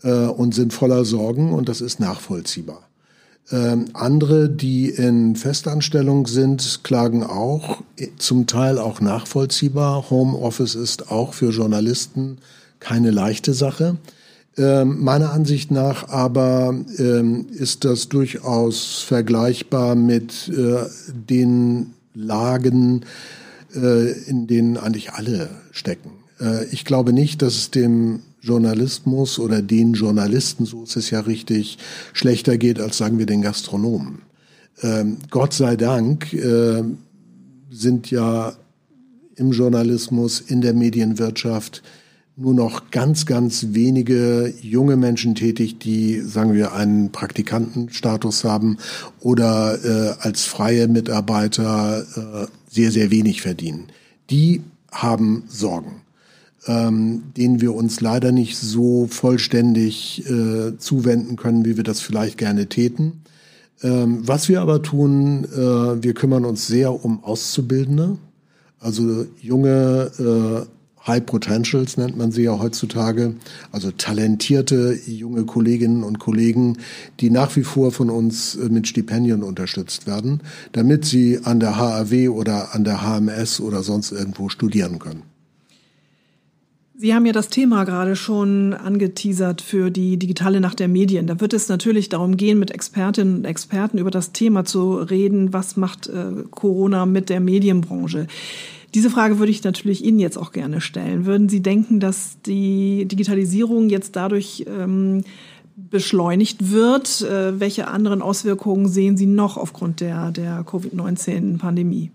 äh, 0.02 0.10
und 0.10 0.54
sind 0.54 0.72
voller 0.72 1.04
Sorgen 1.04 1.52
und 1.52 1.68
das 1.68 1.82
ist 1.82 2.00
nachvollziehbar. 2.00 2.88
Ähm, 3.52 3.84
andere, 3.92 4.48
die 4.48 4.88
in 4.88 5.36
Festanstellung 5.36 6.26
sind, 6.26 6.80
klagen 6.84 7.22
auch, 7.22 7.82
zum 8.16 8.46
Teil 8.46 8.78
auch 8.78 9.02
nachvollziehbar. 9.02 10.08
Homeoffice 10.08 10.74
ist 10.74 11.10
auch 11.10 11.34
für 11.34 11.50
Journalisten 11.50 12.38
keine 12.80 13.10
leichte 13.10 13.52
Sache. 13.52 13.98
Ähm, 14.56 15.04
meiner 15.04 15.32
Ansicht 15.32 15.70
nach 15.70 16.08
aber 16.08 16.74
ähm, 16.96 17.48
ist 17.52 17.84
das 17.84 18.08
durchaus 18.08 19.02
vergleichbar 19.02 19.96
mit 19.96 20.48
äh, 20.48 20.86
den 21.12 21.92
Lagen, 22.14 23.04
äh, 23.76 24.12
in 24.28 24.46
denen 24.46 24.76
eigentlich 24.76 25.12
alle 25.12 25.50
stecken. 25.70 26.10
Äh, 26.40 26.64
ich 26.66 26.84
glaube 26.84 27.12
nicht, 27.12 27.42
dass 27.42 27.54
es 27.54 27.70
dem 27.70 28.20
Journalismus 28.40 29.38
oder 29.38 29.62
den 29.62 29.94
Journalisten, 29.94 30.66
so 30.66 30.84
ist 30.84 30.96
es 30.96 31.10
ja 31.10 31.20
richtig, 31.20 31.78
schlechter 32.12 32.58
geht 32.58 32.80
als 32.80 32.96
sagen 32.96 33.18
wir 33.18 33.26
den 33.26 33.42
Gastronomen. 33.42 34.22
Ähm, 34.82 35.18
Gott 35.30 35.52
sei 35.52 35.76
Dank 35.76 36.32
äh, 36.32 36.82
sind 37.70 38.10
ja 38.10 38.56
im 39.36 39.52
Journalismus, 39.52 40.40
in 40.40 40.60
der 40.60 40.74
Medienwirtschaft 40.74 41.82
nur 42.36 42.54
noch 42.54 42.90
ganz, 42.90 43.24
ganz 43.24 43.68
wenige 43.70 44.52
junge 44.60 44.96
Menschen 44.96 45.34
tätig, 45.34 45.78
die, 45.78 46.20
sagen 46.20 46.52
wir, 46.52 46.74
einen 46.74 47.10
Praktikantenstatus 47.10 48.44
haben 48.44 48.76
oder 49.20 49.78
äh, 49.84 50.14
als 50.20 50.44
freie 50.44 50.86
Mitarbeiter 50.86 52.02
äh, 52.02 52.46
sehr, 52.70 52.90
sehr 52.92 53.10
wenig 53.10 53.40
verdienen. 53.40 53.86
Die 54.28 54.62
haben 54.92 55.44
Sorgen 55.48 56.02
ähm, 56.66 57.22
denen 57.36 57.60
wir 57.60 57.74
uns 57.74 58.00
leider 58.00 58.32
nicht 58.32 58.56
so 58.56 59.06
vollständig 59.06 60.28
äh, 60.28 60.76
zuwenden 60.78 61.36
können, 61.36 61.64
wie 61.64 61.76
wir 61.76 61.84
das 61.84 62.00
vielleicht 62.00 62.38
gerne 62.38 62.66
täten. 62.66 63.22
Ähm, 63.82 64.26
was 64.26 64.48
wir 64.48 64.60
aber 64.60 64.82
tun, 64.82 65.44
äh, 65.44 66.02
wir 66.02 66.14
kümmern 66.14 66.44
uns 66.44 66.66
sehr 66.66 67.04
um 67.04 67.22
Auszubildende, 67.22 68.18
also 68.80 69.26
junge 69.40 70.10
äh, 70.18 70.75
High 71.06 71.24
Potentials 71.24 71.96
nennt 71.96 72.16
man 72.16 72.32
sie 72.32 72.42
ja 72.42 72.58
heutzutage, 72.58 73.34
also 73.72 73.90
talentierte 73.90 74.98
junge 75.06 75.44
Kolleginnen 75.44 76.02
und 76.02 76.18
Kollegen, 76.18 76.78
die 77.20 77.30
nach 77.30 77.54
wie 77.56 77.62
vor 77.62 77.92
von 77.92 78.10
uns 78.10 78.56
äh, 78.56 78.68
mit 78.68 78.88
Stipendien 78.88 79.42
unterstützt 79.42 80.06
werden, 80.06 80.40
damit 80.72 81.04
sie 81.04 81.40
an 81.44 81.60
der 81.60 81.76
HAW 81.76 82.28
oder 82.30 82.74
an 82.74 82.84
der 82.84 83.02
HMS 83.02 83.60
oder 83.60 83.82
sonst 83.82 84.12
irgendwo 84.12 84.48
studieren 84.48 84.98
können. 84.98 85.22
Sie 86.98 87.14
haben 87.14 87.26
ja 87.26 87.32
das 87.32 87.50
Thema 87.50 87.84
gerade 87.84 88.16
schon 88.16 88.72
angeteasert 88.72 89.60
für 89.60 89.90
die 89.90 90.16
digitale 90.16 90.62
Nacht 90.62 90.80
der 90.80 90.88
Medien. 90.88 91.26
Da 91.26 91.40
wird 91.40 91.52
es 91.52 91.68
natürlich 91.68 92.08
darum 92.08 92.38
gehen, 92.38 92.58
mit 92.58 92.70
Expertinnen 92.70 93.36
und 93.36 93.44
Experten 93.44 93.98
über 93.98 94.10
das 94.10 94.32
Thema 94.32 94.64
zu 94.64 94.94
reden, 94.94 95.52
was 95.52 95.76
macht 95.76 96.06
äh, 96.06 96.44
Corona 96.50 97.04
mit 97.04 97.28
der 97.28 97.40
Medienbranche. 97.40 98.28
Diese 98.96 99.10
Frage 99.10 99.38
würde 99.38 99.52
ich 99.52 99.62
natürlich 99.62 100.02
Ihnen 100.02 100.18
jetzt 100.18 100.38
auch 100.38 100.52
gerne 100.52 100.80
stellen. 100.80 101.26
Würden 101.26 101.50
Sie 101.50 101.60
denken, 101.60 102.00
dass 102.00 102.38
die 102.46 103.04
Digitalisierung 103.04 103.90
jetzt 103.90 104.16
dadurch 104.16 104.64
ähm, 104.66 105.22
beschleunigt 105.76 106.70
wird? 106.70 107.20
Äh, 107.20 107.60
welche 107.60 107.88
anderen 107.88 108.22
Auswirkungen 108.22 108.88
sehen 108.88 109.18
Sie 109.18 109.26
noch 109.26 109.58
aufgrund 109.58 110.00
der, 110.00 110.30
der 110.30 110.64
Covid-19-Pandemie? 110.64 112.10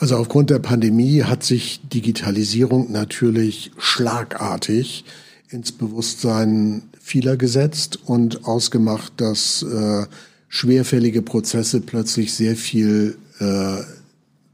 Also 0.00 0.16
aufgrund 0.16 0.50
der 0.50 0.58
Pandemie 0.58 1.22
hat 1.22 1.44
sich 1.44 1.80
Digitalisierung 1.90 2.90
natürlich 2.90 3.70
schlagartig 3.78 5.04
ins 5.50 5.70
Bewusstsein 5.70 6.82
vieler 7.00 7.36
gesetzt 7.36 8.00
und 8.04 8.46
ausgemacht, 8.46 9.12
dass 9.18 9.62
äh, 9.62 10.06
schwerfällige 10.48 11.22
Prozesse 11.22 11.82
plötzlich 11.82 12.34
sehr 12.34 12.56
viel 12.56 13.16
äh, 13.38 13.76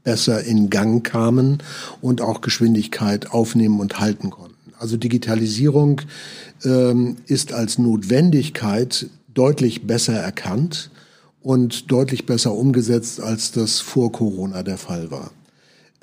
besser 0.03 0.43
in 0.43 0.69
Gang 0.69 1.05
kamen 1.05 1.59
und 2.01 2.21
auch 2.21 2.41
Geschwindigkeit 2.41 3.31
aufnehmen 3.31 3.79
und 3.79 3.99
halten 3.99 4.29
konnten. 4.29 4.73
Also 4.77 4.97
Digitalisierung 4.97 6.01
ähm, 6.65 7.17
ist 7.25 7.53
als 7.53 7.77
Notwendigkeit 7.77 9.07
deutlich 9.33 9.87
besser 9.87 10.13
erkannt 10.13 10.91
und 11.41 11.91
deutlich 11.91 12.25
besser 12.25 12.53
umgesetzt, 12.53 13.21
als 13.21 13.51
das 13.51 13.79
vor 13.79 14.11
Corona 14.11 14.63
der 14.63 14.77
Fall 14.77 15.09
war. 15.11 15.31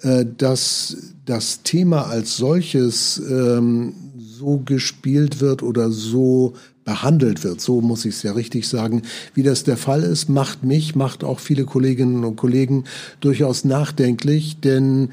Äh, 0.03 0.25
dass 0.37 0.97
das 1.27 1.63
Thema 1.63 2.07
als 2.07 2.37
solches 2.37 3.21
ähm, 3.29 3.95
so 4.19 4.63
gespielt 4.65 5.41
wird 5.41 5.63
oder 5.63 5.91
so 5.91 6.55
behandelt 6.91 7.45
wird, 7.45 7.61
so 7.61 7.81
muss 7.81 8.05
ich 8.05 8.17
es 8.17 8.25
ja 8.25 8.33
richtig 8.33 8.67
sagen, 8.67 9.03
wie 9.35 9.45
das 9.45 9.63
der 9.63 9.77
Fall 9.77 10.03
ist, 10.03 10.29
macht 10.29 10.65
mich, 10.65 10.97
macht 10.97 11.23
auch 11.23 11.39
viele 11.39 11.65
Kolleginnen 11.65 12.25
und 12.25 12.35
Kollegen 12.35 12.83
durchaus 13.21 13.65
nachdenklich, 13.65 14.59
denn 14.59 15.11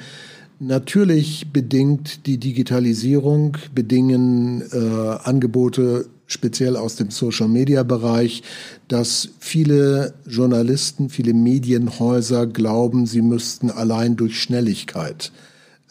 natürlich 0.57 1.53
bedingt 1.53 2.25
die 2.25 2.39
Digitalisierung, 2.39 3.57
bedingen 3.75 4.63
äh, 4.71 5.19
Angebote 5.23 6.07
speziell 6.25 6.77
aus 6.77 6.95
dem 6.95 7.11
Social-Media-Bereich, 7.11 8.41
dass 8.87 9.29
viele 9.37 10.15
Journalisten, 10.27 11.11
viele 11.11 11.35
Medienhäuser 11.35 12.47
glauben, 12.47 13.05
sie 13.05 13.21
müssten 13.21 13.69
allein 13.69 14.15
durch 14.15 14.41
Schnelligkeit 14.41 15.31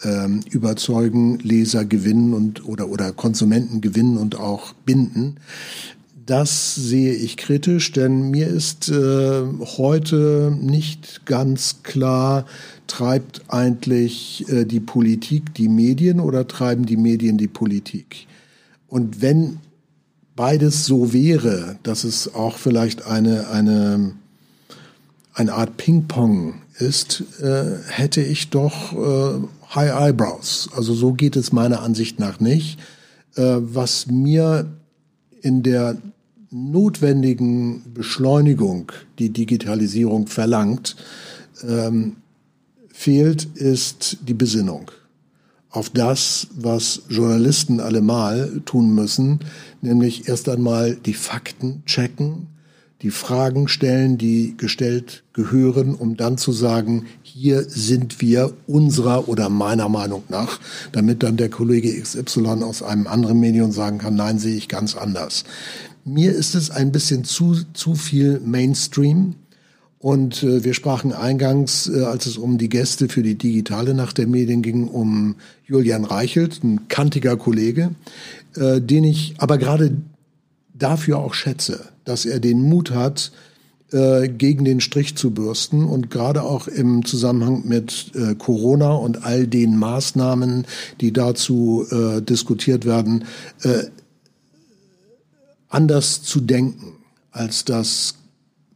ähm, 0.05 0.41
überzeugen, 0.51 1.39
Leser 1.39 1.85
gewinnen 1.85 2.35
und 2.35 2.67
oder 2.67 2.89
oder 2.89 3.13
Konsumenten 3.13 3.81
gewinnen 3.81 4.19
und 4.19 4.39
auch 4.39 4.73
binden. 4.73 5.37
Das 6.27 6.75
sehe 6.75 7.15
ich 7.15 7.37
kritisch, 7.37 7.93
denn 7.93 8.31
mir 8.33 8.49
ist 8.49 8.89
äh, 8.89 9.43
heute 9.77 10.57
nicht 10.61 11.25
ganz 11.25 11.85
klar, 11.85 12.47
treibt 12.89 13.43
eigentlich 13.47 14.45
äh, 14.49 14.65
die 14.65 14.81
Politik 14.81 15.55
die 15.55 15.69
Medien 15.69 16.19
oder 16.19 16.49
treiben 16.49 16.85
die 16.85 16.97
Medien 16.97 17.39
die 17.39 17.47
Politik? 17.47 18.27
Und 18.89 19.23
wenn 19.23 19.59
beides 20.35 20.85
so 20.85 21.13
wäre, 21.13 21.77
dass 21.85 22.03
es 22.03 22.35
auch 22.35 22.59
vielleicht 22.59 23.07
eine, 23.07 23.49
eine, 23.49 24.13
eine 25.33 25.53
Art 25.55 25.77
Ping-Pong 25.77 26.55
ist, 26.79 27.23
äh, 27.41 27.77
hätte 27.89 28.21
ich 28.21 28.51
doch 28.51 28.93
äh, 28.93 29.47
High 29.75 29.91
Eyebrows. 29.91 30.69
Also 30.75 30.95
so 30.95 31.13
geht 31.13 31.37
es 31.37 31.53
meiner 31.53 31.83
Ansicht 31.83 32.19
nach 32.21 32.41
nicht. 32.41 32.79
Äh, 33.35 33.57
was 33.59 34.07
mir 34.07 34.71
in 35.43 35.63
der 35.63 35.97
notwendigen 36.51 37.83
Beschleunigung, 37.93 38.93
die 39.19 39.31
Digitalisierung 39.31 40.27
verlangt, 40.27 40.97
ähm, 41.67 42.17
fehlt, 42.89 43.45
ist 43.45 44.19
die 44.27 44.35
Besinnung 44.35 44.91
auf 45.77 45.91
das, 45.91 46.49
was 46.57 47.03
Journalisten 47.11 47.81
allemal 47.81 48.63
tun 48.65 48.95
müssen, 48.95 49.41
nämlich 49.83 50.27
erst 50.27 50.49
einmal 50.49 50.97
die 50.97 51.13
Fakten 51.13 51.83
checken, 51.85 52.47
die 53.03 53.11
Fragen 53.11 53.69
stellen, 53.69 54.17
die 54.17 54.55
gestellt 54.57 55.23
gehören, 55.33 55.95
um 55.95 56.17
dann 56.17 56.39
zu 56.39 56.53
sagen, 56.53 57.07
hier 57.23 57.65
sind 57.69 58.21
wir 58.21 58.55
unserer 58.67 59.29
oder 59.29 59.51
meiner 59.51 59.89
Meinung 59.89 60.23
nach, 60.29 60.59
damit 60.93 61.23
dann 61.23 61.37
der 61.37 61.51
Kollege 61.51 62.01
XY 62.01 62.63
aus 62.63 62.83
einem 62.83 63.07
anderen 63.07 63.39
Medium 63.39 63.73
sagen 63.73 63.99
kann, 63.99 64.15
nein, 64.17 64.39
sehe 64.39 64.57
ich 64.57 64.69
ganz 64.69 64.97
anders. 64.97 65.45
Mir 66.05 66.33
ist 66.33 66.55
es 66.55 66.71
ein 66.71 66.93
bisschen 66.93 67.25
zu, 67.25 67.57
zu 67.75 67.95
viel 67.95 68.41
Mainstream. 68.45 69.35
Und 69.99 70.43
äh, 70.43 70.63
wir 70.63 70.75
sprachen 70.75 71.13
eingangs, 71.13 71.89
äh, 71.89 72.03
als 72.05 72.27
es 72.27 72.37
um 72.37 72.59
die 72.59 72.69
Gäste 72.69 73.09
für 73.09 73.23
die 73.23 73.35
digitale 73.35 73.93
Nacht 73.93 74.19
der 74.19 74.29
Medien 74.29 74.63
ging, 74.63 74.89
um 74.89 75.37
Julian 75.67 76.05
Reichelt, 76.05 76.63
ein 76.63 76.87
kantiger 76.89 77.37
Kollege, 77.37 77.91
äh, 78.55 78.81
den 78.81 79.05
ich 79.05 79.35
aber 79.39 79.59
gerade 79.59 79.97
dafür 80.75 81.19
auch 81.19 81.35
schätze, 81.35 81.89
dass 82.07 82.25
er 82.25 82.41
den 82.41 82.63
Mut 82.63 82.93
hat, 82.93 83.33
äh, 83.93 84.29
gegen 84.29 84.65
den 84.65 84.81
Strich 84.81 85.17
zu 85.17 85.31
bürsten 85.31 85.85
und 85.85 86.11
gerade 86.11 86.43
auch 86.43 86.67
im 86.67 87.05
Zusammenhang 87.05 87.63
mit 87.67 88.13
äh, 88.15 88.35
Corona 88.35 88.95
und 88.95 89.25
all 89.25 89.47
den 89.47 89.77
Maßnahmen, 89.77 90.67
die 91.01 91.13
dazu 91.13 91.87
äh, 91.91 92.21
diskutiert 92.23 92.85
werden, 92.85 93.25
äh, 93.63 93.85
anders 95.69 96.23
zu 96.23 96.41
denken, 96.41 96.95
als 97.31 97.65
das 97.65 98.15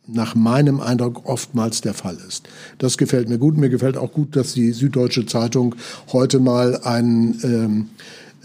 nach 0.07 0.35
meinem 0.35 0.81
Eindruck 0.81 1.23
oftmals 1.25 1.81
der 1.81 1.95
Fall 1.95 2.19
ist. 2.29 2.49
Das 2.79 2.99
gefällt 2.99 3.29
mir 3.29 3.39
gut. 3.39 3.57
Mir 3.57 3.69
gefällt 3.69 3.97
auch 3.97 4.13
gut, 4.13 4.37
dass 4.37 4.53
die 4.55 4.73
Süddeutsche 4.73 5.27
Zeitung 5.27 5.77
heute 6.13 6.41
mal 6.41 6.77
einen 6.83 7.41
ähm, 7.43 7.91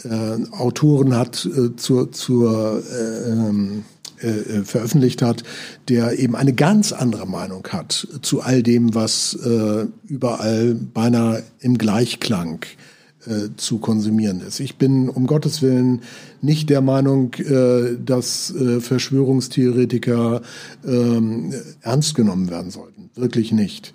äh, 0.04 0.52
Autoren 0.52 1.16
hat 1.16 1.48
zur, 1.78 2.12
zur 2.12 2.84
äh, 2.92 3.30
ähm, 3.32 3.84
äh, 4.20 4.64
veröffentlicht 4.64 5.22
hat, 5.22 5.44
der 5.90 6.20
eben 6.20 6.36
eine 6.36 6.54
ganz 6.54 6.92
andere 6.92 7.28
Meinung 7.28 7.68
hat 7.70 8.08
zu 8.22 8.42
all 8.42 8.64
dem, 8.64 8.96
was 8.96 9.34
äh, 9.36 9.86
überall 10.08 10.76
beinahe 10.76 11.44
im 11.60 11.78
Gleichklang 11.78 12.66
äh, 13.28 13.50
zu 13.58 13.80
konsumieren 13.80 14.42
ist. 14.42 14.60
Ich 14.60 14.78
bin 14.78 15.10
um 15.10 15.26
Gottes 15.26 15.62
Willen 15.62 16.02
nicht 16.42 16.70
der 16.70 16.82
Meinung, 16.82 17.34
äh, 17.36 17.98
dass 18.04 18.54
äh, 18.54 18.80
Verschwörungstheoretiker 18.80 20.42
ähm, 20.86 21.54
ernst 21.82 22.16
genommen 22.16 22.50
werden 22.50 22.72
sollten. 22.72 23.10
Wirklich 23.16 23.52
nicht. 23.52 23.94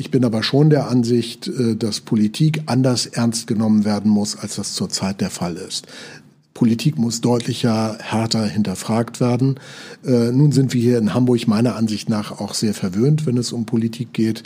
Ich 0.00 0.12
bin 0.12 0.24
aber 0.24 0.44
schon 0.44 0.70
der 0.70 0.88
Ansicht, 0.88 1.48
äh, 1.48 1.74
dass 1.74 2.00
Politik 2.00 2.62
anders 2.66 3.06
ernst 3.06 3.48
genommen 3.48 3.84
werden 3.84 4.10
muss, 4.12 4.36
als 4.36 4.54
das 4.54 4.74
zurzeit 4.74 5.20
der 5.20 5.30
Fall 5.30 5.56
ist. 5.56 5.88
Politik 6.58 6.98
muss 6.98 7.20
deutlicher, 7.20 7.98
härter 8.00 8.44
hinterfragt 8.44 9.20
werden. 9.20 9.60
Äh, 10.04 10.32
nun 10.32 10.50
sind 10.50 10.74
wir 10.74 10.80
hier 10.80 10.98
in 10.98 11.14
Hamburg 11.14 11.46
meiner 11.46 11.76
Ansicht 11.76 12.08
nach 12.08 12.40
auch 12.40 12.52
sehr 12.52 12.74
verwöhnt, 12.74 13.26
wenn 13.26 13.36
es 13.36 13.52
um 13.52 13.64
Politik 13.64 14.12
geht. 14.12 14.42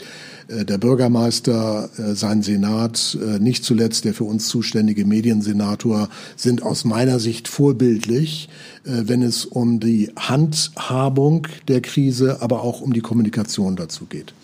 Äh, 0.47 0.63
der 0.63 0.77
Bürgermeister, 0.77 1.89
äh, 1.97 2.13
sein 2.13 2.43
Senat, 2.43 3.17
äh, 3.19 3.39
nicht 3.39 3.63
zuletzt 3.63 4.05
der 4.05 4.13
für 4.13 4.25
uns 4.25 4.47
zuständige 4.47 5.05
Mediensenator 5.05 6.07
sind 6.35 6.61
aus 6.61 6.85
meiner 6.85 7.19
Sicht 7.19 7.47
vorbildlich, 7.47 8.47
äh, 8.83 8.91
wenn 9.05 9.23
es 9.23 9.45
um 9.45 9.79
die 9.79 10.11
Handhabung 10.15 11.47
der 11.67 11.81
Krise, 11.81 12.43
aber 12.43 12.61
auch 12.61 12.81
um 12.81 12.93
die 12.93 13.01
Kommunikation 13.01 13.75
dazu 13.75 14.05
geht. 14.05 14.35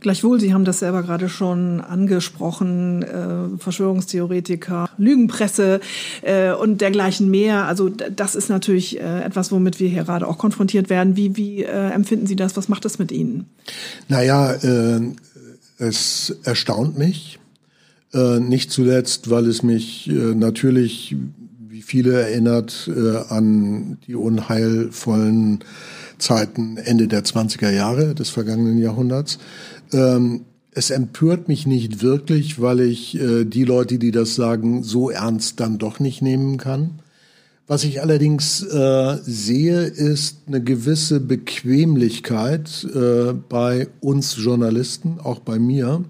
Gleichwohl, 0.00 0.38
Sie 0.38 0.54
haben 0.54 0.64
das 0.64 0.78
selber 0.78 1.02
gerade 1.02 1.28
schon 1.28 1.80
angesprochen, 1.80 3.02
äh, 3.02 3.58
Verschwörungstheoretiker, 3.58 4.88
Lügenpresse 4.96 5.80
äh, 6.22 6.52
und 6.52 6.80
dergleichen 6.80 7.30
mehr. 7.30 7.64
Also 7.64 7.88
das 7.88 8.36
ist 8.36 8.48
natürlich 8.48 9.00
äh, 9.00 9.22
etwas, 9.22 9.50
womit 9.50 9.80
wir 9.80 9.88
hier 9.88 10.04
gerade 10.04 10.28
auch 10.28 10.38
konfrontiert 10.38 10.88
werden. 10.88 11.16
Wie, 11.16 11.36
wie 11.36 11.64
äh, 11.64 11.90
empfinden 11.90 12.26
Sie 12.26 12.36
das? 12.36 12.56
Was 12.56 12.68
macht 12.68 12.84
das 12.84 12.98
mit 12.98 13.10
Ihnen? 13.10 13.46
Naja, 14.08 14.52
äh, 14.52 15.00
es 15.78 16.36
erstaunt 16.44 16.96
mich. 16.96 17.38
Äh, 18.14 18.40
nicht 18.40 18.70
zuletzt, 18.70 19.30
weil 19.30 19.46
es 19.46 19.62
mich 19.62 20.08
äh, 20.08 20.12
natürlich, 20.34 21.16
wie 21.68 21.82
viele 21.82 22.20
erinnert, 22.20 22.88
äh, 22.94 23.16
an 23.28 23.98
die 24.06 24.14
unheilvollen 24.14 25.60
Zeiten 26.18 26.76
Ende 26.76 27.08
der 27.08 27.24
20er 27.24 27.70
Jahre 27.70 28.14
des 28.14 28.30
vergangenen 28.30 28.78
Jahrhunderts. 28.78 29.38
Ähm, 29.92 30.42
es 30.72 30.90
empört 30.90 31.48
mich 31.48 31.66
nicht 31.66 32.02
wirklich, 32.02 32.60
weil 32.60 32.80
ich 32.80 33.18
äh, 33.20 33.44
die 33.44 33.64
Leute, 33.64 33.98
die 33.98 34.12
das 34.12 34.34
sagen, 34.34 34.82
so 34.84 35.10
ernst 35.10 35.60
dann 35.60 35.78
doch 35.78 35.98
nicht 35.98 36.22
nehmen 36.22 36.56
kann. 36.56 37.00
Was 37.66 37.84
ich 37.84 38.00
allerdings 38.00 38.62
äh, 38.62 39.18
sehe, 39.22 39.82
ist 39.82 40.38
eine 40.46 40.62
gewisse 40.62 41.20
Bequemlichkeit 41.20 42.86
äh, 42.94 43.34
bei 43.34 43.88
uns 44.00 44.36
Journalisten, 44.36 45.18
auch 45.22 45.40
bei 45.40 45.58
mir, 45.58 46.04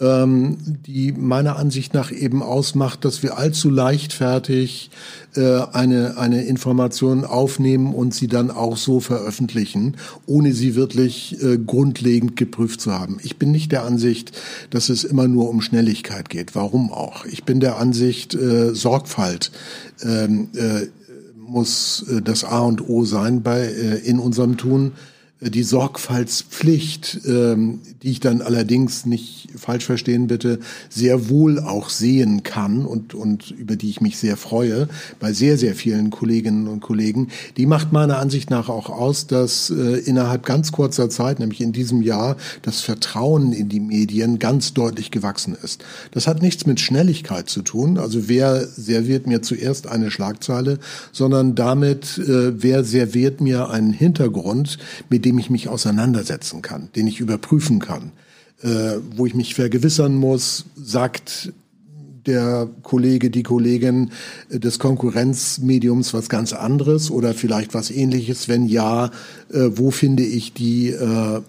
ähm, 0.00 0.58
die 0.86 1.12
meiner 1.12 1.56
Ansicht 1.56 1.94
nach 1.94 2.10
eben 2.10 2.42
ausmacht, 2.42 3.04
dass 3.04 3.22
wir 3.22 3.38
allzu 3.38 3.70
leichtfertig 3.70 4.90
äh, 5.36 5.60
eine, 5.72 6.18
eine 6.18 6.44
Information 6.44 7.24
aufnehmen 7.24 7.94
und 7.94 8.12
sie 8.12 8.26
dann 8.26 8.50
auch 8.50 8.76
so 8.76 9.00
veröffentlichen, 9.00 9.96
ohne 10.26 10.52
sie 10.52 10.74
wirklich 10.74 11.40
äh, 11.42 11.58
grundlegend 11.58 12.36
geprüft 12.36 12.80
zu 12.80 12.92
haben. 12.92 13.18
Ich 13.22 13.36
bin 13.38 13.52
nicht 13.52 13.70
der 13.70 13.84
Ansicht, 13.84 14.32
dass 14.70 14.88
es 14.88 15.04
immer 15.04 15.28
nur 15.28 15.48
um 15.48 15.60
Schnelligkeit 15.60 16.28
geht. 16.28 16.54
Warum 16.54 16.92
auch? 16.92 17.24
Ich 17.24 17.44
bin 17.44 17.60
der 17.60 17.78
Ansicht, 17.78 18.34
äh, 18.34 18.74
Sorgfalt 18.74 19.52
ähm, 20.02 20.48
äh, 20.54 20.86
muss 21.36 22.04
äh, 22.08 22.20
das 22.20 22.44
A 22.44 22.60
und 22.60 22.88
O 22.88 23.04
sein 23.04 23.42
bei, 23.42 23.60
äh, 23.60 23.98
in 23.98 24.18
unserem 24.18 24.56
Tun 24.56 24.92
die 25.50 25.62
Sorgfaltspflicht, 25.62 27.20
ähm, 27.26 27.80
die 28.02 28.10
ich 28.10 28.20
dann 28.20 28.42
allerdings 28.42 29.06
nicht 29.06 29.48
falsch 29.56 29.84
verstehen 29.84 30.26
bitte, 30.26 30.58
sehr 30.88 31.28
wohl 31.28 31.58
auch 31.58 31.88
sehen 31.88 32.42
kann 32.42 32.84
und, 32.84 33.14
und 33.14 33.50
über 33.50 33.76
die 33.76 33.90
ich 33.90 34.00
mich 34.00 34.18
sehr 34.18 34.36
freue, 34.36 34.88
bei 35.20 35.32
sehr, 35.32 35.58
sehr 35.58 35.74
vielen 35.74 36.10
Kolleginnen 36.10 36.68
und 36.68 36.80
Kollegen, 36.80 37.28
die 37.56 37.66
macht 37.66 37.92
meiner 37.92 38.18
Ansicht 38.18 38.50
nach 38.50 38.68
auch 38.68 38.90
aus, 38.90 39.26
dass 39.26 39.70
äh, 39.70 39.98
innerhalb 39.98 40.44
ganz 40.44 40.72
kurzer 40.72 41.10
Zeit, 41.10 41.38
nämlich 41.38 41.60
in 41.60 41.72
diesem 41.72 42.02
Jahr, 42.02 42.36
das 42.62 42.80
Vertrauen 42.80 43.52
in 43.52 43.68
die 43.68 43.80
Medien 43.80 44.38
ganz 44.38 44.74
deutlich 44.74 45.10
gewachsen 45.10 45.56
ist. 45.62 45.84
Das 46.10 46.26
hat 46.26 46.42
nichts 46.42 46.66
mit 46.66 46.80
Schnelligkeit 46.80 47.48
zu 47.48 47.62
tun, 47.62 47.98
also 47.98 48.28
wer 48.28 48.66
serviert 48.66 49.26
mir 49.26 49.42
zuerst 49.42 49.86
eine 49.86 50.10
Schlagzeile, 50.10 50.78
sondern 51.12 51.54
damit, 51.54 52.18
äh, 52.18 52.62
wer 52.62 52.84
serviert 52.84 53.40
mir 53.40 53.70
einen 53.70 53.92
Hintergrund, 53.92 54.78
mit 55.10 55.24
dem 55.24 55.33
dem 55.34 55.40
ich 55.40 55.50
mich 55.50 55.68
auseinandersetzen 55.68 56.62
kann, 56.62 56.90
den 56.94 57.08
ich 57.08 57.18
überprüfen 57.18 57.80
kann, 57.80 58.12
äh, 58.62 58.98
wo 59.16 59.26
ich 59.26 59.34
mich 59.34 59.56
vergewissern 59.56 60.14
muss, 60.14 60.66
sagt 60.76 61.52
der 62.24 62.68
Kollege, 62.84 63.30
die 63.30 63.42
Kollegin 63.42 64.12
des 64.48 64.78
Konkurrenzmediums 64.78 66.14
was 66.14 66.28
ganz 66.28 66.52
anderes 66.52 67.10
oder 67.10 67.34
vielleicht 67.34 67.74
was 67.74 67.90
ähnliches? 67.90 68.48
Wenn 68.48 68.66
ja, 68.66 69.06
äh, 69.52 69.70
wo 69.74 69.90
finde 69.90 70.22
ich 70.22 70.52
die 70.54 70.90
äh, 70.90 71.40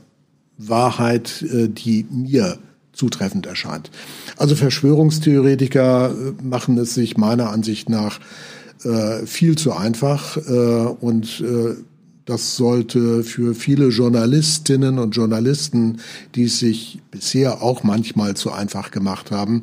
Wahrheit, 0.57 1.43
äh, 1.43 1.69
die 1.69 2.07
mir 2.09 2.57
zutreffend 2.91 3.45
erscheint? 3.45 3.91
Also 4.35 4.55
Verschwörungstheoretiker 4.55 6.09
äh, 6.09 6.43
machen 6.43 6.77
es 6.79 6.95
sich 6.95 7.17
meiner 7.17 7.51
Ansicht 7.51 7.87
nach 7.87 8.19
äh, 8.83 9.27
viel 9.27 9.55
zu 9.55 9.73
einfach 9.73 10.37
und 10.99 11.43
das 12.25 12.55
sollte 12.55 13.23
für 13.23 13.53
viele 13.53 13.89
Journalistinnen 13.89 14.97
und 14.97 15.15
Journalisten, 15.15 15.99
die 16.33 16.45
es 16.45 16.59
sich 16.59 16.99
bisher 17.11 17.61
auch 17.61 17.83
manchmal 17.83 18.35
zu 18.35 18.51
einfach 18.51 18.89
gemacht 18.89 19.29
haben, 19.29 19.61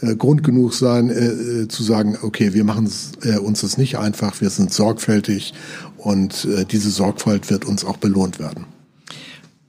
äh, 0.00 0.14
Grund 0.14 0.44
genug 0.44 0.74
sein, 0.74 1.10
äh, 1.10 1.62
äh 1.62 1.68
zu 1.68 1.82
sagen, 1.82 2.16
okay, 2.22 2.54
wir 2.54 2.64
machen 2.64 2.88
äh, 3.22 3.38
uns 3.38 3.62
das 3.62 3.78
nicht 3.78 3.98
einfach, 3.98 4.40
wir 4.40 4.50
sind 4.50 4.72
sorgfältig 4.72 5.54
und 5.98 6.44
äh, 6.44 6.64
diese 6.64 6.90
Sorgfalt 6.90 7.50
wird 7.50 7.64
uns 7.64 7.84
auch 7.84 7.96
belohnt 7.96 8.38
werden. 8.38 8.66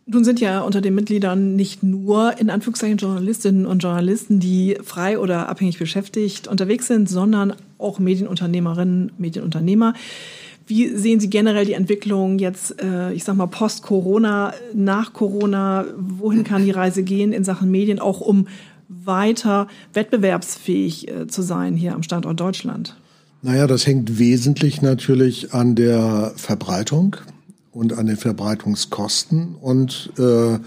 Nun 0.07 0.23
sind 0.23 0.39
ja 0.39 0.61
unter 0.61 0.81
den 0.81 0.93
Mitgliedern 0.93 1.55
nicht 1.55 1.81
nur 1.81 2.37
in 2.37 2.51
Anführungszeichen 2.51 2.97
Journalistinnen 2.97 3.65
und 3.65 3.81
Journalisten, 3.81 4.39
die 4.39 4.77
frei 4.83 5.17
oder 5.17 5.49
abhängig 5.49 5.79
beschäftigt 5.79 6.47
unterwegs 6.47 6.85
sind, 6.85 7.09
sondern 7.09 7.55
auch 7.79 7.97
Medienunternehmerinnen, 7.97 9.13
Medienunternehmer. 9.17 9.95
Wie 10.67 10.89
sehen 10.95 11.19
Sie 11.19 11.29
generell 11.29 11.65
die 11.65 11.73
Entwicklung 11.73 12.39
jetzt, 12.39 12.81
äh, 12.81 13.13
ich 13.13 13.23
sag 13.23 13.35
mal, 13.35 13.45
post-Corona, 13.45 14.53
nach 14.73 15.13
Corona? 15.13 15.85
Wohin 15.97 16.43
kann 16.43 16.65
die 16.65 16.71
Reise 16.71 17.03
gehen 17.03 17.33
in 17.33 17.43
Sachen 17.43 17.69
Medien, 17.69 17.99
auch 17.99 18.19
um 18.19 18.47
weiter 18.89 19.67
wettbewerbsfähig 19.93 21.07
äh, 21.07 21.27
zu 21.27 21.41
sein 21.43 21.75
hier 21.75 21.93
am 21.93 22.01
Standort 22.01 22.39
Deutschland? 22.39 22.95
Naja, 23.43 23.67
das 23.67 23.85
hängt 23.85 24.17
wesentlich 24.17 24.81
natürlich 24.81 25.53
an 25.53 25.75
der 25.75 26.33
Verbreitung 26.35 27.15
und 27.71 27.93
an 27.93 28.07
den 28.07 28.17
Verbreitungskosten 28.17 29.55
und 29.61 30.11
äh, 30.17 30.57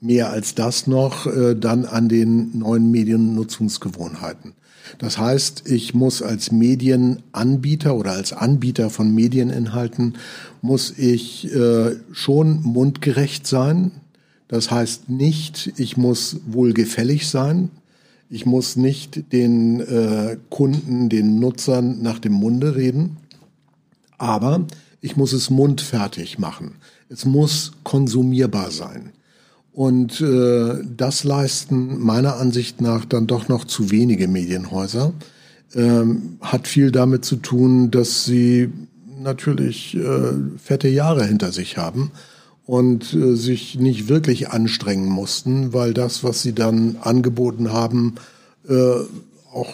mehr 0.00 0.30
als 0.30 0.54
das 0.54 0.86
noch 0.86 1.26
äh, 1.26 1.56
dann 1.56 1.84
an 1.84 2.08
den 2.08 2.56
neuen 2.58 2.90
Mediennutzungsgewohnheiten. 2.90 4.52
Das 4.98 5.18
heißt, 5.18 5.68
ich 5.68 5.94
muss 5.94 6.22
als 6.22 6.52
Medienanbieter 6.52 7.94
oder 7.94 8.12
als 8.12 8.32
Anbieter 8.32 8.90
von 8.90 9.14
Medieninhalten 9.14 10.14
muss 10.62 10.90
ich 10.96 11.52
äh, 11.54 11.96
schon 12.12 12.62
mundgerecht 12.62 13.46
sein. 13.46 13.92
Das 14.48 14.70
heißt 14.70 15.08
nicht, 15.08 15.72
ich 15.76 15.96
muss 15.96 16.40
wohlgefällig 16.46 17.28
sein. 17.28 17.70
Ich 18.28 18.46
muss 18.46 18.76
nicht 18.76 19.32
den 19.32 19.80
äh, 19.80 20.36
Kunden, 20.50 21.08
den 21.08 21.40
Nutzern 21.40 22.02
nach 22.02 22.18
dem 22.18 22.32
Munde 22.32 22.76
reden. 22.76 23.16
Aber 24.18 24.66
ich 25.00 25.16
muss 25.16 25.32
es 25.32 25.50
mundfertig 25.50 26.38
machen. 26.38 26.76
Es 27.08 27.24
muss 27.24 27.72
konsumierbar 27.82 28.70
sein. 28.70 29.10
Und 29.80 30.20
äh, 30.20 30.84
das 30.94 31.24
leisten 31.24 32.00
meiner 32.00 32.36
Ansicht 32.36 32.82
nach 32.82 33.06
dann 33.06 33.26
doch 33.26 33.48
noch 33.48 33.64
zu 33.64 33.90
wenige 33.90 34.28
Medienhäuser. 34.28 35.14
Ähm, 35.74 36.36
hat 36.42 36.68
viel 36.68 36.92
damit 36.92 37.24
zu 37.24 37.36
tun, 37.36 37.90
dass 37.90 38.26
sie 38.26 38.70
natürlich 39.22 39.96
äh, 39.96 40.32
fette 40.62 40.88
Jahre 40.88 41.24
hinter 41.24 41.50
sich 41.50 41.78
haben 41.78 42.10
und 42.66 43.14
äh, 43.14 43.36
sich 43.36 43.78
nicht 43.78 44.10
wirklich 44.10 44.50
anstrengen 44.50 45.08
mussten, 45.08 45.72
weil 45.72 45.94
das, 45.94 46.22
was 46.22 46.42
sie 46.42 46.52
dann 46.52 46.96
angeboten 47.00 47.72
haben, 47.72 48.16
äh, 48.68 48.74
auch 49.50 49.72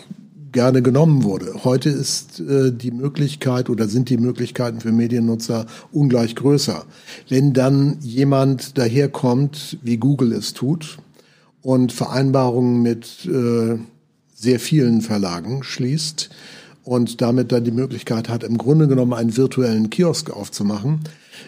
gerne 0.57 0.81
genommen 0.81 1.23
wurde. 1.23 1.65
Heute 1.65 1.91
ist 1.91 2.41
äh, 2.41 2.73
die 2.73 2.91
Möglichkeit 2.91 3.69
oder 3.69 3.89
sind 3.89 4.09
die 4.09 4.17
Möglichkeiten 4.17 4.81
für 4.81 4.91
Mediennutzer 4.91 5.67
ungleich 5.93 6.35
größer. 6.35 6.87
Wenn 7.29 7.53
dann 7.53 7.99
jemand 8.01 8.79
daherkommt, 8.79 9.77
wie 9.83 9.99
Google 9.99 10.33
es 10.33 10.55
tut, 10.55 10.97
und 11.61 11.93
Vereinbarungen 11.93 12.81
mit 12.81 13.27
äh, 13.27 13.77
sehr 14.35 14.59
vielen 14.59 15.03
Verlagen 15.03 15.63
schließt 15.63 16.31
und 16.85 17.21
damit 17.21 17.53
dann 17.53 17.65
die 17.65 17.71
Möglichkeit 17.71 18.31
hat, 18.31 18.43
im 18.43 18.57
Grunde 18.57 18.89
genommen 18.89 19.13
einen 19.13 19.37
virtuellen 19.37 19.91
Kiosk 19.91 20.31
aufzumachen, 20.31 21.01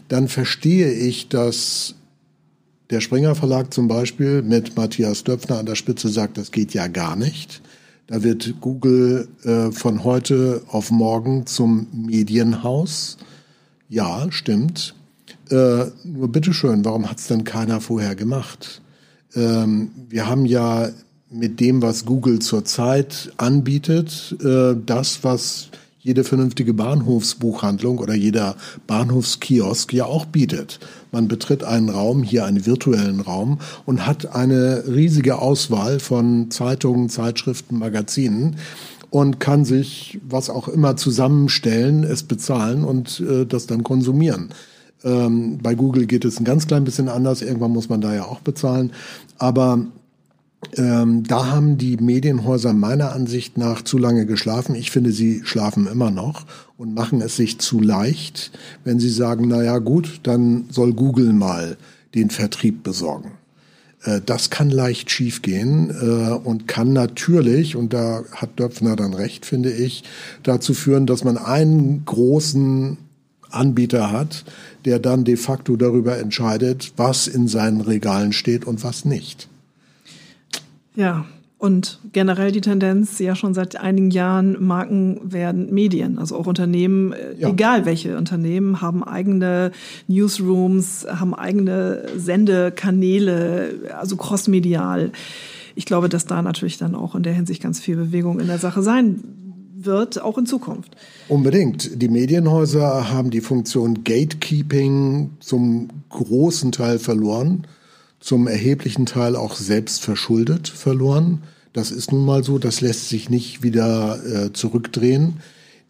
dann 0.08 0.28
verstehe 0.28 0.92
ich, 0.92 1.30
dass 1.30 1.94
der 2.90 3.00
Springer 3.00 3.34
Verlag 3.34 3.72
zum 3.72 3.88
Beispiel 3.88 4.42
mit 4.42 4.76
Matthias 4.76 5.24
Döpfner 5.24 5.60
an 5.60 5.66
der 5.66 5.76
Spitze 5.76 6.10
sagt, 6.10 6.36
das 6.36 6.50
geht 6.52 6.74
ja 6.74 6.88
gar 6.88 7.16
nicht 7.16 7.62
Da 8.08 8.22
wird 8.22 8.54
Google 8.62 9.28
äh, 9.44 9.70
von 9.70 10.02
heute 10.02 10.62
auf 10.68 10.90
morgen 10.90 11.44
zum 11.44 11.88
Medienhaus. 11.92 13.18
Ja, 13.90 14.26
stimmt. 14.30 14.94
Äh, 15.50 15.84
nur 16.04 16.28
bitteschön, 16.32 16.86
warum 16.86 17.08
hat 17.10 17.18
es 17.18 17.26
denn 17.26 17.44
keiner 17.44 17.82
vorher 17.82 18.14
gemacht? 18.14 18.80
Ähm, 19.34 19.90
wir 20.08 20.26
haben 20.26 20.46
ja 20.46 20.88
mit 21.30 21.60
dem, 21.60 21.82
was 21.82 22.06
Google 22.06 22.38
zurzeit 22.38 23.30
anbietet, 23.36 24.34
äh, 24.42 24.74
das, 24.86 25.22
was 25.22 25.68
jede 26.08 26.24
vernünftige 26.24 26.72
Bahnhofsbuchhandlung 26.72 27.98
oder 27.98 28.14
jeder 28.14 28.56
Bahnhofskiosk 28.86 29.92
ja 29.92 30.06
auch 30.06 30.24
bietet. 30.24 30.80
Man 31.12 31.28
betritt 31.28 31.62
einen 31.62 31.90
Raum, 31.90 32.22
hier 32.22 32.46
einen 32.46 32.64
virtuellen 32.64 33.20
Raum 33.20 33.58
und 33.84 34.06
hat 34.06 34.34
eine 34.34 34.84
riesige 34.86 35.38
Auswahl 35.38 36.00
von 36.00 36.50
Zeitungen, 36.50 37.10
Zeitschriften, 37.10 37.78
Magazinen 37.78 38.56
und 39.10 39.38
kann 39.38 39.66
sich 39.66 40.18
was 40.26 40.48
auch 40.48 40.68
immer 40.68 40.96
zusammenstellen, 40.96 42.04
es 42.04 42.22
bezahlen 42.22 42.84
und 42.84 43.20
äh, 43.20 43.44
das 43.44 43.66
dann 43.66 43.84
konsumieren. 43.84 44.48
Ähm, 45.04 45.58
bei 45.62 45.74
Google 45.74 46.06
geht 46.06 46.24
es 46.24 46.40
ein 46.40 46.44
ganz 46.44 46.66
klein 46.66 46.84
bisschen 46.84 47.10
anders. 47.10 47.42
Irgendwann 47.42 47.72
muss 47.72 47.90
man 47.90 48.00
da 48.00 48.14
ja 48.14 48.24
auch 48.24 48.40
bezahlen. 48.40 48.92
Aber 49.36 49.86
ähm, 50.76 51.24
da 51.24 51.46
haben 51.46 51.78
die 51.78 51.96
Medienhäuser 51.96 52.72
meiner 52.72 53.12
Ansicht 53.12 53.58
nach 53.58 53.82
zu 53.82 53.98
lange 53.98 54.26
geschlafen. 54.26 54.74
Ich 54.74 54.90
finde, 54.90 55.12
sie 55.12 55.42
schlafen 55.44 55.86
immer 55.86 56.10
noch 56.10 56.44
und 56.76 56.94
machen 56.94 57.20
es 57.20 57.36
sich 57.36 57.58
zu 57.58 57.80
leicht, 57.80 58.52
wenn 58.84 59.00
sie 59.00 59.10
sagen, 59.10 59.48
na 59.48 59.62
ja, 59.62 59.78
gut, 59.78 60.20
dann 60.24 60.66
soll 60.70 60.92
Google 60.92 61.32
mal 61.32 61.76
den 62.14 62.30
Vertrieb 62.30 62.82
besorgen. 62.82 63.32
Äh, 64.02 64.20
das 64.24 64.50
kann 64.50 64.70
leicht 64.70 65.10
schiefgehen 65.10 65.90
äh, 65.90 66.32
und 66.32 66.68
kann 66.68 66.92
natürlich, 66.92 67.76
und 67.76 67.92
da 67.92 68.22
hat 68.32 68.58
Döpfner 68.58 68.96
dann 68.96 69.14
recht, 69.14 69.46
finde 69.46 69.72
ich, 69.72 70.04
dazu 70.42 70.74
führen, 70.74 71.06
dass 71.06 71.24
man 71.24 71.38
einen 71.38 72.04
großen 72.04 72.98
Anbieter 73.50 74.12
hat, 74.12 74.44
der 74.84 74.98
dann 74.98 75.24
de 75.24 75.36
facto 75.36 75.76
darüber 75.76 76.18
entscheidet, 76.18 76.92
was 76.96 77.26
in 77.26 77.48
seinen 77.48 77.80
Regalen 77.80 78.32
steht 78.32 78.66
und 78.66 78.84
was 78.84 79.04
nicht. 79.04 79.48
Ja, 80.98 81.26
und 81.58 82.00
generell 82.12 82.50
die 82.50 82.60
Tendenz 82.60 83.20
ja 83.20 83.36
schon 83.36 83.54
seit 83.54 83.76
einigen 83.76 84.10
Jahren, 84.10 84.56
Marken 84.64 85.20
werden 85.22 85.72
Medien. 85.72 86.18
Also 86.18 86.36
auch 86.36 86.48
Unternehmen, 86.48 87.12
äh, 87.12 87.34
ja. 87.38 87.50
egal 87.50 87.86
welche 87.86 88.16
Unternehmen, 88.16 88.80
haben 88.80 89.04
eigene 89.04 89.70
Newsrooms, 90.08 91.06
haben 91.08 91.34
eigene 91.34 92.04
Sendekanäle, 92.16 93.92
also 93.96 94.16
crossmedial. 94.16 95.12
Ich 95.76 95.84
glaube, 95.84 96.08
dass 96.08 96.26
da 96.26 96.42
natürlich 96.42 96.78
dann 96.78 96.96
auch 96.96 97.14
in 97.14 97.22
der 97.22 97.32
Hinsicht 97.32 97.62
ganz 97.62 97.78
viel 97.78 97.94
Bewegung 97.94 98.40
in 98.40 98.48
der 98.48 98.58
Sache 98.58 98.82
sein 98.82 99.22
wird, 99.76 100.20
auch 100.20 100.36
in 100.36 100.46
Zukunft. 100.46 100.96
Unbedingt. 101.28 102.02
Die 102.02 102.08
Medienhäuser 102.08 103.12
haben 103.12 103.30
die 103.30 103.40
Funktion 103.40 104.02
Gatekeeping 104.02 105.30
zum 105.38 105.90
großen 106.08 106.72
Teil 106.72 106.98
verloren 106.98 107.68
zum 108.20 108.46
erheblichen 108.46 109.06
Teil 109.06 109.36
auch 109.36 109.54
selbst 109.56 110.02
verschuldet 110.02 110.68
verloren. 110.68 111.42
Das 111.72 111.90
ist 111.90 112.12
nun 112.12 112.24
mal 112.24 112.42
so, 112.42 112.58
das 112.58 112.80
lässt 112.80 113.08
sich 113.08 113.30
nicht 113.30 113.62
wieder 113.62 114.18
äh, 114.24 114.52
zurückdrehen. 114.52 115.40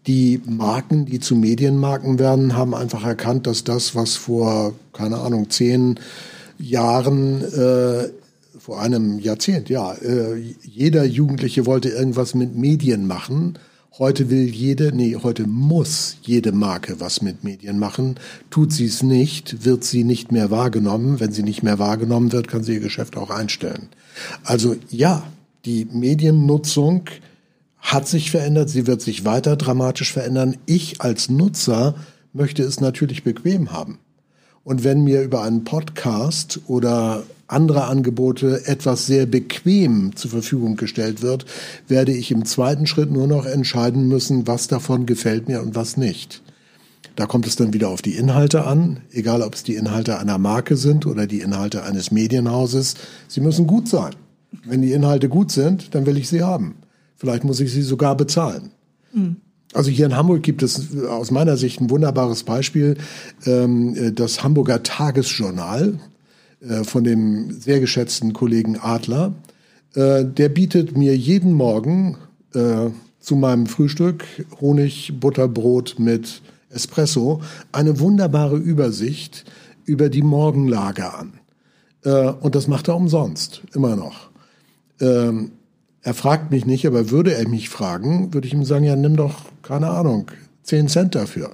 Die 0.06 0.40
Marken, 0.44 1.06
die 1.06 1.20
zu 1.20 1.34
Medienmarken 1.36 2.18
werden, 2.18 2.56
haben 2.56 2.74
einfach 2.74 3.04
erkannt, 3.04 3.46
dass 3.46 3.64
das, 3.64 3.94
was 3.94 4.16
vor, 4.16 4.74
keine 4.92 5.18
Ahnung, 5.18 5.50
zehn 5.50 5.98
Jahren, 6.58 7.42
äh, 7.42 8.08
vor 8.58 8.80
einem 8.80 9.18
Jahrzehnt, 9.18 9.68
ja, 9.68 9.94
äh, 9.94 10.36
jeder 10.62 11.04
Jugendliche 11.04 11.64
wollte 11.64 11.88
irgendwas 11.88 12.34
mit 12.34 12.56
Medien 12.56 13.06
machen 13.06 13.58
Heute 13.98 14.30
will 14.30 14.44
jede, 14.48 14.92
nee, 14.92 15.16
heute 15.20 15.48
muss 15.48 16.18
jede 16.22 16.52
Marke 16.52 17.00
was 17.00 17.20
mit 17.20 17.42
Medien 17.42 17.80
machen. 17.80 18.14
Tut 18.48 18.72
sie 18.72 18.86
es 18.86 19.02
nicht, 19.02 19.64
wird 19.64 19.82
sie 19.82 20.04
nicht 20.04 20.30
mehr 20.30 20.52
wahrgenommen. 20.52 21.18
Wenn 21.18 21.32
sie 21.32 21.42
nicht 21.42 21.64
mehr 21.64 21.80
wahrgenommen 21.80 22.30
wird, 22.30 22.46
kann 22.46 22.62
sie 22.62 22.74
ihr 22.74 22.80
Geschäft 22.80 23.16
auch 23.16 23.30
einstellen. 23.30 23.88
Also 24.44 24.76
ja, 24.88 25.24
die 25.64 25.84
Mediennutzung 25.86 27.06
hat 27.78 28.06
sich 28.06 28.30
verändert, 28.30 28.70
sie 28.70 28.86
wird 28.86 29.02
sich 29.02 29.24
weiter 29.24 29.56
dramatisch 29.56 30.12
verändern. 30.12 30.56
Ich 30.64 31.00
als 31.00 31.28
Nutzer 31.28 31.96
möchte 32.32 32.62
es 32.62 32.80
natürlich 32.80 33.24
bequem 33.24 33.72
haben. 33.72 33.98
Und 34.68 34.84
wenn 34.84 35.02
mir 35.02 35.22
über 35.22 35.44
einen 35.44 35.64
Podcast 35.64 36.60
oder 36.66 37.22
andere 37.46 37.84
Angebote 37.84 38.66
etwas 38.66 39.06
sehr 39.06 39.24
bequem 39.24 40.14
zur 40.14 40.30
Verfügung 40.30 40.76
gestellt 40.76 41.22
wird, 41.22 41.46
werde 41.86 42.12
ich 42.12 42.30
im 42.30 42.44
zweiten 42.44 42.86
Schritt 42.86 43.10
nur 43.10 43.26
noch 43.26 43.46
entscheiden 43.46 44.08
müssen, 44.08 44.46
was 44.46 44.68
davon 44.68 45.06
gefällt 45.06 45.48
mir 45.48 45.62
und 45.62 45.74
was 45.74 45.96
nicht. 45.96 46.42
Da 47.16 47.24
kommt 47.24 47.46
es 47.46 47.56
dann 47.56 47.72
wieder 47.72 47.88
auf 47.88 48.02
die 48.02 48.16
Inhalte 48.16 48.66
an, 48.66 49.00
egal 49.10 49.40
ob 49.40 49.54
es 49.54 49.62
die 49.62 49.74
Inhalte 49.74 50.18
einer 50.18 50.36
Marke 50.36 50.76
sind 50.76 51.06
oder 51.06 51.26
die 51.26 51.40
Inhalte 51.40 51.84
eines 51.84 52.10
Medienhauses. 52.10 52.96
Sie 53.26 53.40
müssen 53.40 53.66
gut 53.66 53.88
sein. 53.88 54.16
Wenn 54.66 54.82
die 54.82 54.92
Inhalte 54.92 55.30
gut 55.30 55.50
sind, 55.50 55.94
dann 55.94 56.04
will 56.04 56.18
ich 56.18 56.28
sie 56.28 56.42
haben. 56.42 56.74
Vielleicht 57.16 57.42
muss 57.42 57.60
ich 57.60 57.72
sie 57.72 57.80
sogar 57.80 58.18
bezahlen. 58.18 58.72
Mhm. 59.14 59.36
Also 59.74 59.90
hier 59.90 60.06
in 60.06 60.16
Hamburg 60.16 60.42
gibt 60.42 60.62
es 60.62 60.96
aus 61.06 61.30
meiner 61.30 61.56
Sicht 61.56 61.80
ein 61.80 61.90
wunderbares 61.90 62.44
Beispiel, 62.44 62.96
ähm, 63.44 64.14
das 64.14 64.42
Hamburger 64.42 64.82
Tagesjournal. 64.82 65.98
Äh, 66.60 66.84
von 66.84 67.04
dem 67.04 67.52
sehr 67.52 67.80
geschätzten 67.80 68.32
Kollegen 68.32 68.78
Adler. 68.78 69.32
Äh, 69.94 70.24
der 70.24 70.48
bietet 70.48 70.96
mir 70.96 71.16
jeden 71.16 71.52
Morgen 71.52 72.16
äh, 72.54 72.90
zu 73.20 73.36
meinem 73.36 73.66
Frühstück 73.66 74.24
Honig, 74.60 75.14
Butterbrot 75.20 75.96
mit 75.98 76.42
Espresso 76.70 77.42
eine 77.72 78.00
wunderbare 78.00 78.56
Übersicht 78.56 79.44
über 79.84 80.08
die 80.08 80.22
Morgenlage 80.22 81.14
an. 81.14 81.32
und 82.40 82.54
das 82.54 82.68
macht 82.68 82.88
er 82.88 82.96
umsonst, 82.96 83.62
immer 83.74 83.96
noch. 83.96 84.30
Ähm, 85.00 85.52
er 86.02 86.14
fragt 86.14 86.50
mich 86.50 86.64
nicht, 86.64 86.86
aber 86.86 87.10
würde 87.10 87.34
er 87.34 87.48
mich 87.48 87.68
fragen, 87.68 88.32
würde 88.32 88.46
ich 88.46 88.54
ihm 88.54 88.64
sagen, 88.64 88.84
ja, 88.84 88.96
nimm 88.96 89.16
doch, 89.16 89.36
keine 89.62 89.88
Ahnung, 89.90 90.30
10 90.62 90.88
Cent 90.88 91.14
dafür 91.14 91.52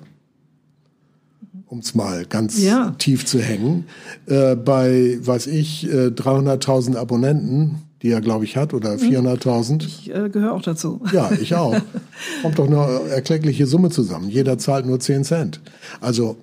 um 1.75 1.81
es 1.81 1.95
mal 1.97 2.25
ganz 2.25 2.63
ja. 2.63 2.95
tief 2.99 3.27
zu 3.27 3.41
hängen, 3.41 3.87
äh, 4.27 4.55
bei, 4.55 5.19
weiß 5.21 5.49
ich, 5.49 5.91
äh, 5.93 6.07
300.000 6.07 6.97
Abonnenten, 6.97 7.83
die 8.01 8.11
er, 8.11 8.21
glaube 8.21 8.45
ich, 8.45 8.57
hat, 8.57 8.75
oder 8.75 8.93
400.000. 8.93 9.73
Mhm. 9.73 9.81
Ich 9.81 10.15
äh, 10.15 10.29
gehöre 10.29 10.53
auch 10.53 10.63
dazu. 10.63 11.01
Ja, 11.13 11.33
ich 11.33 11.57
auch. 11.57 11.75
Kommt 12.43 12.61
doch 12.61 12.69
eine 12.69 13.11
erkleckliche 13.11 13.67
Summe 13.67 13.91
zusammen. 13.91 14.29
Jeder 14.31 14.57
zahlt 14.57 14.87
nur 14.87 15.01
10 15.01 15.25
Cent. 15.25 15.61
Also 16.01 16.37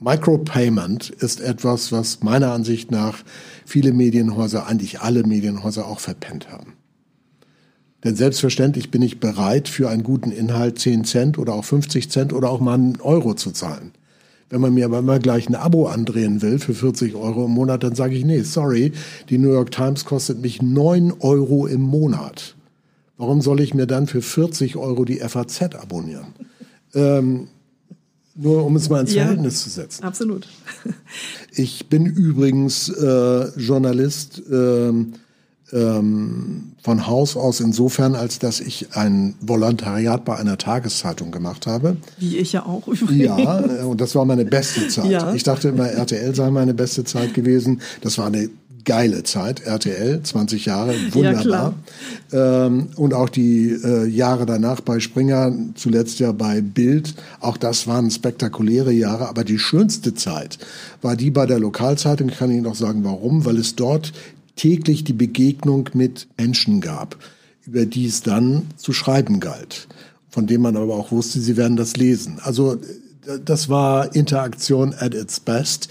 Micropayment 0.00 1.10
ist 1.10 1.42
etwas, 1.42 1.92
was 1.92 2.22
meiner 2.22 2.52
Ansicht 2.52 2.90
nach 2.90 3.18
viele 3.66 3.92
Medienhäuser, 3.92 4.66
eigentlich 4.66 5.00
alle 5.00 5.24
Medienhäuser 5.24 5.86
auch 5.86 6.00
verpennt 6.00 6.50
haben. 6.50 6.77
Denn 8.04 8.14
selbstverständlich 8.14 8.90
bin 8.90 9.02
ich 9.02 9.18
bereit, 9.18 9.68
für 9.68 9.88
einen 9.88 10.04
guten 10.04 10.30
Inhalt 10.30 10.78
10 10.78 11.04
Cent 11.04 11.38
oder 11.38 11.54
auch 11.54 11.64
50 11.64 12.10
Cent 12.10 12.32
oder 12.32 12.50
auch 12.50 12.60
mal 12.60 12.74
einen 12.74 13.00
Euro 13.00 13.34
zu 13.34 13.50
zahlen. 13.50 13.92
Wenn 14.50 14.60
man 14.60 14.72
mir 14.72 14.86
aber 14.86 15.00
immer 15.00 15.18
gleich 15.18 15.48
ein 15.48 15.54
Abo 15.54 15.88
andrehen 15.88 16.40
will 16.40 16.58
für 16.58 16.74
40 16.74 17.14
Euro 17.14 17.46
im 17.46 17.50
Monat, 17.50 17.82
dann 17.82 17.94
sage 17.94 18.14
ich, 18.14 18.24
nee, 18.24 18.42
sorry, 18.42 18.92
die 19.28 19.36
New 19.36 19.52
York 19.52 19.70
Times 19.72 20.04
kostet 20.04 20.40
mich 20.40 20.62
9 20.62 21.12
Euro 21.20 21.66
im 21.66 21.82
Monat. 21.82 22.54
Warum 23.18 23.42
soll 23.42 23.60
ich 23.60 23.74
mir 23.74 23.86
dann 23.86 24.06
für 24.06 24.22
40 24.22 24.76
Euro 24.76 25.04
die 25.04 25.18
FAZ 25.18 25.74
abonnieren? 25.74 26.28
Ähm, 26.94 27.48
nur 28.36 28.64
um 28.64 28.76
es 28.76 28.88
mal 28.88 29.00
ins 29.00 29.12
ja, 29.12 29.24
Verhältnis 29.24 29.64
zu 29.64 29.70
setzen. 29.70 30.04
Absolut. 30.04 30.46
ich 31.50 31.88
bin 31.88 32.06
übrigens 32.06 32.88
äh, 32.88 33.48
Journalist. 33.58 34.40
Äh, 34.48 34.92
ähm, 35.72 36.72
von 36.82 37.06
Haus 37.06 37.36
aus 37.36 37.60
insofern, 37.60 38.14
als 38.14 38.38
dass 38.38 38.60
ich 38.60 38.88
ein 38.92 39.34
Volontariat 39.40 40.24
bei 40.24 40.36
einer 40.36 40.58
Tageszeitung 40.58 41.30
gemacht 41.30 41.66
habe. 41.66 41.96
Wie 42.18 42.38
ich 42.38 42.52
ja 42.52 42.64
auch 42.64 42.86
übrigens. 42.88 43.18
Ja, 43.18 43.60
äh, 43.60 43.82
und 43.82 44.00
das 44.00 44.14
war 44.14 44.24
meine 44.24 44.44
beste 44.44 44.88
Zeit. 44.88 45.06
Ja. 45.06 45.34
Ich 45.34 45.42
dachte 45.42 45.68
immer, 45.68 45.88
RTL 45.88 46.34
sei 46.34 46.50
meine 46.50 46.74
beste 46.74 47.04
Zeit 47.04 47.34
gewesen. 47.34 47.80
Das 48.00 48.18
war 48.18 48.26
eine 48.26 48.48
geile 48.88 49.22
Zeit, 49.22 49.60
RTL, 49.66 50.22
20 50.22 50.64
Jahre, 50.64 50.94
wunderbar. 51.12 51.74
Ja, 52.32 52.66
ähm, 52.66 52.88
und 52.96 53.12
auch 53.12 53.28
die 53.28 53.68
äh, 53.68 54.06
Jahre 54.06 54.46
danach 54.46 54.80
bei 54.80 54.98
Springer, 54.98 55.52
zuletzt 55.74 56.20
ja 56.20 56.32
bei 56.32 56.62
Bild, 56.62 57.14
auch 57.40 57.58
das 57.58 57.86
waren 57.86 58.10
spektakuläre 58.10 58.90
Jahre, 58.92 59.28
aber 59.28 59.44
die 59.44 59.58
schönste 59.58 60.14
Zeit 60.14 60.58
war 61.02 61.16
die 61.16 61.30
bei 61.30 61.44
der 61.44 61.58
Lokalzeitung, 61.58 62.30
ich 62.30 62.38
kann 62.38 62.50
Ihnen 62.50 62.66
auch 62.66 62.74
sagen 62.74 63.04
warum, 63.04 63.44
weil 63.44 63.58
es 63.58 63.76
dort 63.76 64.14
täglich 64.58 65.04
die 65.04 65.14
Begegnung 65.14 65.88
mit 65.94 66.28
Menschen 66.36 66.82
gab, 66.82 67.16
über 67.66 67.86
die 67.86 68.06
es 68.06 68.22
dann 68.22 68.66
zu 68.76 68.92
schreiben 68.92 69.40
galt, 69.40 69.88
von 70.28 70.46
dem 70.46 70.62
man 70.62 70.76
aber 70.76 70.94
auch 70.94 71.10
wusste, 71.12 71.40
sie 71.40 71.56
werden 71.56 71.76
das 71.76 71.96
lesen. 71.96 72.38
Also 72.42 72.78
das 73.44 73.68
war 73.68 74.14
Interaktion 74.14 74.94
at 74.98 75.14
its 75.14 75.40
best. 75.40 75.88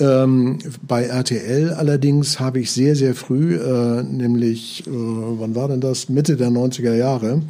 Ähm, 0.00 0.58
bei 0.86 1.04
RTL 1.04 1.74
allerdings 1.74 2.40
habe 2.40 2.60
ich 2.60 2.72
sehr, 2.72 2.96
sehr 2.96 3.14
früh, 3.14 3.56
äh, 3.56 4.02
nämlich, 4.02 4.86
äh, 4.86 4.90
wann 4.90 5.54
war 5.54 5.68
denn 5.68 5.80
das? 5.80 6.08
Mitte 6.08 6.36
der 6.36 6.50
90er 6.50 6.94
Jahre, 6.94 7.42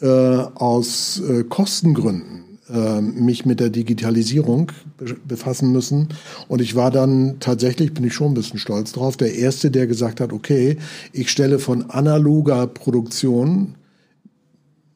äh, 0.00 0.06
aus 0.06 1.20
äh, 1.20 1.44
Kostengründen 1.44 2.51
äh, 2.70 3.00
mich 3.00 3.44
mit 3.44 3.60
der 3.60 3.70
Digitalisierung 3.70 4.72
befassen 5.26 5.72
müssen. 5.72 6.08
Und 6.48 6.60
ich 6.60 6.74
war 6.74 6.90
dann 6.90 7.36
tatsächlich, 7.40 7.94
bin 7.94 8.04
ich 8.04 8.14
schon 8.14 8.32
ein 8.32 8.34
bisschen 8.34 8.58
stolz 8.58 8.92
drauf, 8.92 9.16
der 9.16 9.34
Erste, 9.34 9.70
der 9.70 9.86
gesagt 9.86 10.20
hat, 10.20 10.32
okay, 10.32 10.78
ich 11.12 11.30
stelle 11.30 11.58
von 11.58 11.90
analoger 11.90 12.66
Produktion 12.66 13.74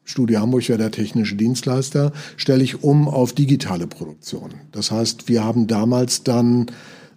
Studio 0.07 0.39
Hamburg 0.39 0.69
wäre 0.69 0.77
der 0.77 0.91
technische 0.91 1.35
Dienstleister, 1.35 2.13
stelle 2.37 2.63
ich 2.63 2.81
um 2.81 3.09
auf 3.09 3.33
digitale 3.33 3.87
Produktion. 3.87 4.53
Das 4.71 4.89
heißt, 4.89 5.27
wir 5.27 5.43
haben 5.43 5.67
damals 5.67 6.23
dann, 6.23 6.67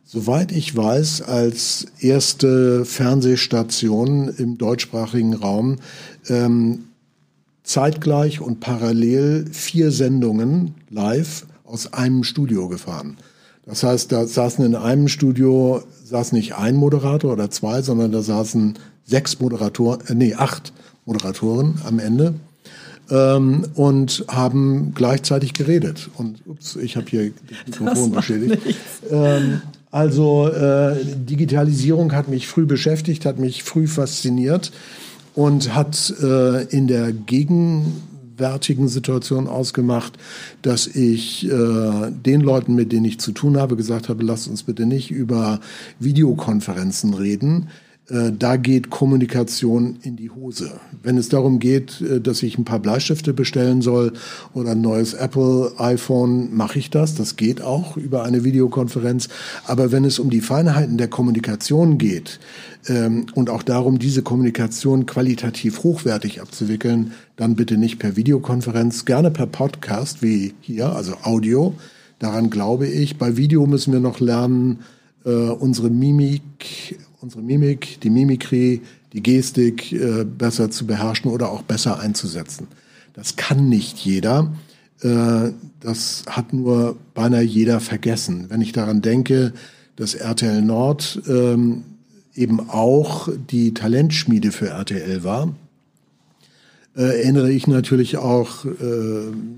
soweit 0.05 0.51
ich 0.51 0.77
weiß, 0.77 1.23
als 1.23 1.87
erste 2.01 2.85
Fernsehstation 2.85 4.29
im 4.37 4.59
deutschsprachigen 4.59 5.35
Raum 5.35 5.77
ähm, 6.29 6.87
zeitgleich 7.71 8.41
und 8.41 8.61
parallel 8.61 9.47
vier 9.53 9.93
Sendungen 9.93 10.75
live 10.91 11.47
aus 11.65 11.93
einem 11.93 12.25
Studio 12.25 12.69
gefahren. 12.69 13.17
Das 13.65 13.85
heißt, 13.85 14.11
da 14.11 14.27
saßen 14.27 14.65
in 14.65 14.75
einem 14.75 15.07
Studio 15.07 15.83
saß 16.05 16.33
nicht 16.33 16.57
ein 16.57 16.75
Moderator 16.75 17.33
oder 17.33 17.51
zwei, 17.51 17.83
sondern 17.83 18.11
da 18.11 18.23
saßen 18.23 18.75
sechs 19.05 19.39
Moderatoren, 19.39 20.01
äh, 20.09 20.15
nee, 20.15 20.35
acht 20.35 20.73
Moderatoren 21.07 21.81
am 21.87 22.01
Ende 22.01 22.35
ähm, 23.09 23.65
und 23.75 24.25
haben 24.29 24.93
gleichzeitig 24.95 25.55
geredet. 25.55 26.11
Und 26.17 26.39
ups, 26.47 26.75
ich 26.75 26.97
habe 26.97 27.07
hier 27.09 27.31
das 27.49 27.81
Mikrofon 27.81 28.11
beschädigt. 28.11 28.63
Ähm, 29.11 29.63
also 29.93 30.49
äh, 30.49 30.97
Digitalisierung 31.05 32.13
hat 32.13 32.29
mich 32.29 32.47
früh 32.47 32.67
beschäftigt, 32.67 33.25
hat 33.25 33.39
mich 33.39 33.63
früh 33.63 33.87
fasziniert 33.87 34.73
und 35.35 35.75
hat 35.75 36.13
äh, 36.23 36.65
in 36.65 36.87
der 36.87 37.13
gegenwärtigen 37.13 38.89
Situation 38.89 39.47
ausgemacht, 39.47 40.15
dass 40.63 40.87
ich 40.87 41.47
äh, 41.47 42.11
den 42.11 42.41
Leuten, 42.41 42.75
mit 42.75 42.93
denen 42.93 43.05
ich 43.05 43.21
zu 43.21 43.33
tun 43.33 43.57
habe, 43.57 43.77
gesagt 43.77 44.09
habe, 44.09 44.25
lasst 44.25 44.49
uns 44.49 44.63
bitte 44.63 44.87
nicht 44.87 45.11
über 45.11 45.61
Videokonferenzen 45.99 47.15
reden 47.15 47.69
da 48.11 48.57
geht 48.57 48.91
Kommunikation 48.91 49.99
in 50.03 50.17
die 50.17 50.31
Hose. 50.31 50.73
Wenn 51.03 51.17
es 51.17 51.29
darum 51.29 51.61
geht, 51.61 52.01
äh, 52.01 52.21
dass 52.21 52.43
ich 52.43 52.59
ein 52.59 52.65
paar 52.65 52.81
Bleistifte 52.81 53.33
bestellen 53.33 53.83
soll 53.83 54.13
oder 54.53 54.73
ein 54.73 54.81
neues 54.81 55.15
Apple 55.15 55.73
iPhone, 55.79 56.55
mache 56.55 56.79
ich 56.79 56.91
das. 56.91 57.15
Das 57.15 57.37
geht 57.37 57.63
auch 57.63 57.97
über 57.97 58.25
eine 58.25 58.43
Videokonferenz. 58.43 59.29
Aber 59.67 59.93
wenn 59.93 60.05
es 60.05 60.19
um 60.19 60.29
die 60.29 60.41
Feinheiten 60.41 60.99
der 60.99 61.09
Kommunikation 61.09 61.99
geht 61.99 62.41
ähm, 62.89 63.27
und 63.35 63.49
auch 63.49 63.63
darum, 63.63 63.99
diese 63.99 64.23
Kommunikation 64.23 65.07
qualitativ 65.07 65.85
hochwertig 65.85 66.41
abzuwickeln, 66.41 67.13
dann 67.37 67.55
bitte 67.55 67.77
nicht 67.77 67.99
per 67.99 68.17
Videokonferenz, 68.17 69.05
gerne 69.05 69.31
per 69.31 69.47
Podcast 69.47 70.21
wie 70.21 70.55
hier, 70.61 70.95
also 70.95 71.15
Audio. 71.23 71.75
Daran 72.19 72.51
glaube 72.51 72.87
ich. 72.87 73.19
Bei 73.19 73.37
Video 73.37 73.67
müssen 73.67 73.93
wir 73.93 74.01
noch 74.01 74.21
lernen, 74.21 74.81
äh, 75.25 75.31
unsere 75.31 75.91
Mimik 75.91 76.99
unsere 77.21 77.43
Mimik, 77.43 78.01
die 78.01 78.11
Mimikrie, 78.11 78.81
die 79.13 79.23
Gestik 79.23 79.93
äh, 79.93 80.25
besser 80.25 80.71
zu 80.71 80.87
beherrschen 80.87 81.31
oder 81.31 81.51
auch 81.51 81.63
besser 81.63 82.01
einzusetzen. 82.01 82.67
Das 83.13 83.37
kann 83.37 83.69
nicht 83.69 83.99
jeder. 83.99 84.53
Äh, 85.03 85.51
das 85.81 86.25
hat 86.29 86.53
nur 86.53 86.97
beinahe 87.15 87.43
jeder 87.43 87.81
vergessen. 87.81 88.47
Wenn 88.49 88.61
ich 88.61 88.73
daran 88.73 89.03
denke, 89.03 89.53
dass 89.97 90.15
RTL 90.15 90.63
Nord 90.63 91.21
ähm, 91.29 91.85
eben 92.35 92.71
auch 92.71 93.29
die 93.51 93.75
Talentschmiede 93.75 94.53
für 94.53 94.69
RTL 94.69 95.23
war, 95.25 95.55
äh, 96.97 97.03
erinnere 97.03 97.53
ich 97.53 97.67
natürlich 97.67 98.17
auch 98.17 98.65
äh, 98.65 98.71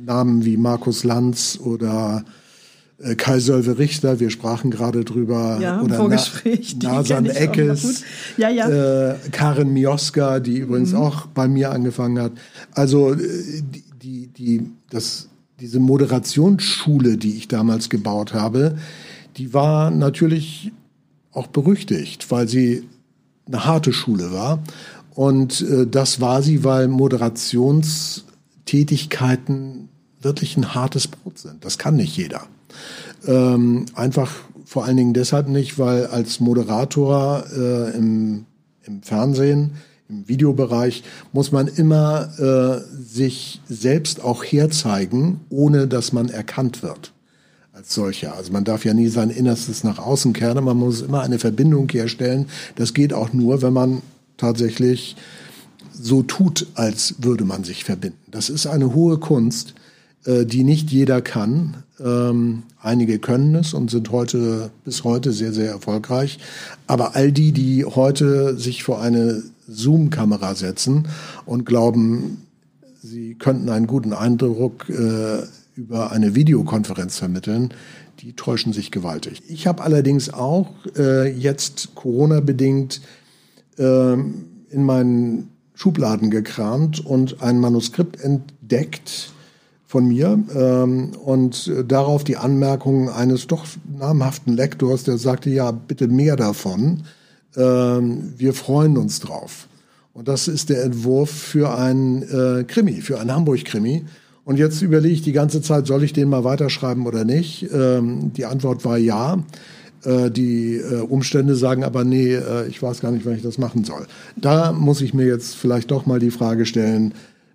Namen 0.04 0.44
wie 0.44 0.56
Markus 0.56 1.04
Lanz 1.04 1.60
oder 1.62 2.24
Kai 3.16 3.40
Sölve 3.40 3.78
Richter, 3.78 4.20
wir 4.20 4.30
sprachen 4.30 4.70
gerade 4.70 5.04
drüber, 5.04 5.58
ja, 5.60 5.82
oder 5.82 5.96
Vorgespräch, 5.96 6.76
Na, 6.82 6.94
Nasan 6.94 7.26
Eckes, 7.26 8.04
ja, 8.36 8.48
ja. 8.48 8.68
Äh, 8.68 9.16
Karin 9.32 9.72
Mioska, 9.72 10.38
die 10.40 10.58
übrigens 10.58 10.92
mhm. 10.92 10.98
auch 10.98 11.26
bei 11.26 11.48
mir 11.48 11.72
angefangen 11.72 12.22
hat. 12.22 12.32
Also 12.72 13.14
äh, 13.14 13.62
die, 13.62 13.82
die, 14.02 14.28
die, 14.28 14.70
das, 14.90 15.28
diese 15.58 15.80
Moderationsschule, 15.80 17.16
die 17.16 17.36
ich 17.36 17.48
damals 17.48 17.90
gebaut 17.90 18.34
habe, 18.34 18.76
die 19.36 19.52
war 19.52 19.90
natürlich 19.90 20.70
auch 21.32 21.48
berüchtigt, 21.48 22.30
weil 22.30 22.46
sie 22.48 22.84
eine 23.46 23.64
harte 23.64 23.92
Schule 23.92 24.30
war. 24.32 24.62
Und 25.14 25.60
äh, 25.62 25.86
das 25.86 26.20
war 26.20 26.42
sie, 26.42 26.64
weil 26.64 26.88
Moderationstätigkeiten 26.88 29.88
wirklich 30.20 30.56
ein 30.56 30.74
hartes 30.74 31.06
Brot 31.08 31.38
sind. 31.38 31.64
Das 31.64 31.78
kann 31.78 31.96
nicht 31.96 32.16
jeder. 32.16 32.46
Ähm, 33.26 33.86
einfach 33.94 34.32
vor 34.64 34.84
allen 34.84 34.96
Dingen 34.96 35.14
deshalb 35.14 35.48
nicht, 35.48 35.78
weil 35.78 36.06
als 36.06 36.40
Moderator 36.40 37.44
äh, 37.54 37.96
im, 37.96 38.46
im 38.84 39.02
Fernsehen, 39.02 39.72
im 40.08 40.28
Videobereich, 40.28 41.02
muss 41.32 41.52
man 41.52 41.68
immer 41.68 42.30
äh, 42.38 43.02
sich 43.02 43.60
selbst 43.68 44.22
auch 44.22 44.44
herzeigen, 44.44 45.40
ohne 45.50 45.88
dass 45.88 46.12
man 46.12 46.28
erkannt 46.28 46.82
wird 46.82 47.12
als 47.72 47.94
solcher. 47.94 48.34
Also 48.34 48.52
man 48.52 48.64
darf 48.64 48.84
ja 48.84 48.94
nie 48.94 49.08
sein 49.08 49.30
Innerstes 49.30 49.84
nach 49.84 49.98
außen 49.98 50.32
kehren, 50.32 50.62
man 50.64 50.76
muss 50.76 51.00
immer 51.00 51.22
eine 51.22 51.38
Verbindung 51.38 51.88
herstellen. 51.90 52.46
Das 52.76 52.94
geht 52.94 53.12
auch 53.12 53.32
nur, 53.32 53.62
wenn 53.62 53.72
man 53.72 54.02
tatsächlich 54.36 55.16
so 55.92 56.22
tut, 56.22 56.66
als 56.74 57.16
würde 57.18 57.44
man 57.44 57.64
sich 57.64 57.84
verbinden. 57.84 58.30
Das 58.30 58.48
ist 58.50 58.66
eine 58.66 58.94
hohe 58.94 59.18
Kunst, 59.18 59.74
äh, 60.24 60.44
die 60.46 60.64
nicht 60.64 60.90
jeder 60.90 61.20
kann. 61.20 61.82
Ähm, 62.00 62.64
einige 62.80 63.18
können 63.18 63.54
es 63.54 63.74
und 63.74 63.90
sind 63.90 64.10
heute 64.10 64.70
bis 64.84 65.04
heute 65.04 65.32
sehr, 65.32 65.52
sehr 65.52 65.70
erfolgreich. 65.70 66.38
Aber 66.86 67.16
all 67.16 67.32
die, 67.32 67.52
die 67.52 67.84
heute 67.84 68.56
sich 68.56 68.82
vor 68.84 69.00
eine 69.00 69.42
Zoom-Kamera 69.68 70.54
setzen 70.54 71.08
und 71.46 71.66
glauben, 71.66 72.46
sie 73.02 73.34
könnten 73.34 73.68
einen 73.68 73.86
guten 73.86 74.12
Eindruck 74.12 74.88
äh, 74.88 75.42
über 75.74 76.12
eine 76.12 76.34
Videokonferenz 76.34 77.18
vermitteln, 77.18 77.72
die 78.20 78.34
täuschen 78.34 78.72
sich 78.72 78.90
gewaltig. 78.90 79.42
Ich 79.48 79.66
habe 79.66 79.82
allerdings 79.82 80.32
auch 80.32 80.70
äh, 80.96 81.30
jetzt 81.30 81.94
Corona-bedingt 81.94 83.00
äh, 83.78 84.12
in 84.12 84.84
meinen 84.84 85.48
Schubladen 85.74 86.30
gekramt 86.30 87.04
und 87.04 87.42
ein 87.42 87.58
Manuskript 87.58 88.20
entdeckt, 88.20 89.32
von 89.92 90.08
mir 90.08 90.42
ähm, 90.56 91.10
und 91.22 91.70
darauf 91.86 92.24
die 92.24 92.38
Anmerkung 92.38 93.10
eines 93.10 93.46
doch 93.46 93.66
namhaften 93.98 94.56
Lektors, 94.56 95.04
der 95.04 95.18
sagte, 95.18 95.50
ja, 95.50 95.70
bitte 95.70 96.08
mehr 96.08 96.36
davon. 96.36 97.02
Ähm, 97.58 98.32
wir 98.38 98.54
freuen 98.54 98.96
uns 98.96 99.20
drauf. 99.20 99.68
Und 100.14 100.28
das 100.28 100.48
ist 100.48 100.70
der 100.70 100.82
Entwurf 100.82 101.30
für 101.30 101.76
ein 101.76 102.22
äh, 102.22 102.64
Krimi, 102.64 103.02
für 103.02 103.20
ein 103.20 103.30
Hamburg-Krimi. 103.30 104.06
Und 104.46 104.58
jetzt 104.58 104.80
überlege 104.80 105.12
ich 105.12 105.22
die 105.22 105.32
ganze 105.32 105.60
Zeit, 105.60 105.86
soll 105.86 106.04
ich 106.04 106.14
den 106.14 106.30
mal 106.30 106.42
weiterschreiben 106.42 107.06
oder 107.06 107.26
nicht? 107.26 107.68
Ähm, 107.70 108.32
die 108.32 108.46
Antwort 108.46 108.86
war 108.86 108.96
ja. 108.96 109.44
Äh, 110.04 110.30
die 110.30 110.76
äh, 110.76 111.00
Umstände 111.00 111.54
sagen 111.54 111.84
aber, 111.84 112.04
nee, 112.04 112.32
äh, 112.32 112.66
ich 112.66 112.82
weiß 112.82 113.02
gar 113.02 113.10
nicht, 113.10 113.26
wann 113.26 113.36
ich 113.36 113.42
das 113.42 113.58
machen 113.58 113.84
soll. 113.84 114.06
Da 114.36 114.72
muss 114.72 115.02
ich 115.02 115.12
mir 115.12 115.26
jetzt 115.26 115.54
vielleicht 115.54 115.90
doch 115.90 116.06
mal 116.06 116.18
die 116.18 116.30
Frage 116.30 116.64
stellen, 116.64 117.12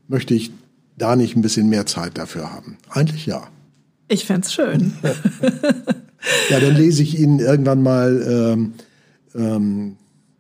möchte 0.07 0.35
ich 0.35 0.51
da 0.97 1.15
nicht 1.15 1.35
ein 1.35 1.41
bisschen 1.41 1.69
mehr 1.69 1.85
Zeit 1.85 2.17
dafür 2.17 2.51
haben? 2.51 2.77
Eigentlich 2.89 3.25
ja. 3.25 3.47
Ich 4.07 4.25
fände 4.25 4.49
schön. 4.49 4.93
ja, 6.49 6.59
dann 6.59 6.75
lese 6.75 7.03
ich 7.03 7.19
Ihnen 7.19 7.39
irgendwann 7.39 7.81
mal 7.81 8.53
ähm, 8.55 8.73
ähm, 9.35 9.97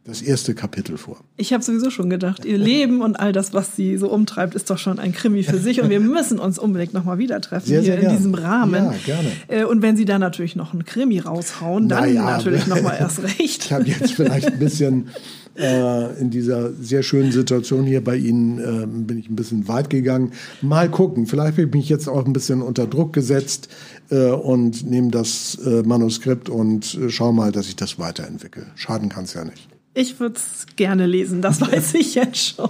das 0.07 0.21
erste 0.21 0.55
Kapitel 0.55 0.97
vor. 0.97 1.17
Ich 1.35 1.51
habe 1.51 1.61
sowieso 1.61 1.89
schon 1.89 2.09
gedacht, 2.09 2.45
Ihr 2.45 2.57
Leben 2.57 3.01
und 3.01 3.19
all 3.19 3.33
das, 3.33 3.53
was 3.53 3.75
Sie 3.75 3.97
so 3.97 4.09
umtreibt, 4.09 4.55
ist 4.55 4.69
doch 4.69 4.77
schon 4.77 4.99
ein 4.99 5.11
Krimi 5.11 5.43
für 5.43 5.57
sich 5.57 5.81
und 5.81 5.89
wir 5.89 5.99
müssen 5.99 6.39
uns 6.39 6.57
unbedingt 6.57 6.93
nochmal 6.93 7.17
wieder 7.17 7.41
treffen 7.41 7.67
sehr, 7.67 7.81
hier 7.81 7.99
sehr 7.99 8.03
in 8.03 8.17
diesem 8.17 8.33
Rahmen. 8.33 8.85
Ja, 8.85 8.93
gerne. 9.05 9.31
Äh, 9.49 9.65
und 9.65 9.81
wenn 9.81 9.97
Sie 9.97 10.05
da 10.05 10.17
natürlich 10.17 10.55
noch 10.55 10.71
einen 10.71 10.85
Krimi 10.85 11.19
raushauen, 11.19 11.89
dann 11.89 12.05
naja, 12.05 12.23
natürlich 12.23 12.67
nochmal 12.67 12.95
erst 12.99 13.21
recht. 13.21 13.65
ich 13.65 13.73
habe 13.73 13.83
jetzt 13.83 14.13
vielleicht 14.13 14.47
ein 14.47 14.59
bisschen 14.59 15.09
äh, 15.57 16.17
in 16.21 16.29
dieser 16.29 16.71
sehr 16.73 17.03
schönen 17.03 17.33
Situation 17.33 17.85
hier 17.85 18.01
bei 18.01 18.15
Ihnen 18.15 18.59
äh, 18.59 18.87
bin 18.87 19.17
ich 19.17 19.29
ein 19.29 19.35
bisschen 19.35 19.67
weit 19.67 19.89
gegangen. 19.89 20.31
Mal 20.61 20.89
gucken, 20.89 21.27
vielleicht 21.27 21.57
habe 21.57 21.63
ich 21.63 21.73
mich 21.73 21.89
jetzt 21.89 22.07
auch 22.07 22.25
ein 22.25 22.31
bisschen 22.31 22.61
unter 22.61 22.87
Druck 22.87 23.11
gesetzt 23.11 23.67
äh, 24.09 24.29
und 24.29 24.89
nehme 24.89 25.11
das 25.11 25.55
äh, 25.65 25.83
Manuskript 25.83 26.47
und 26.47 26.95
äh, 26.95 27.09
schau 27.09 27.33
mal, 27.33 27.51
dass 27.51 27.67
ich 27.67 27.75
das 27.75 27.99
weiterentwickle. 27.99 28.67
Schaden 28.75 29.09
kann 29.09 29.25
es 29.25 29.33
ja 29.33 29.43
nicht. 29.43 29.67
Ich 29.99 30.19
würde 30.19 30.35
es 30.35 30.67
gerne 30.75 31.07
lesen, 31.07 31.41
das 31.41 31.59
weiß 31.59 31.95
ich 31.95 32.13
jetzt 32.13 32.37
schon. 32.37 32.69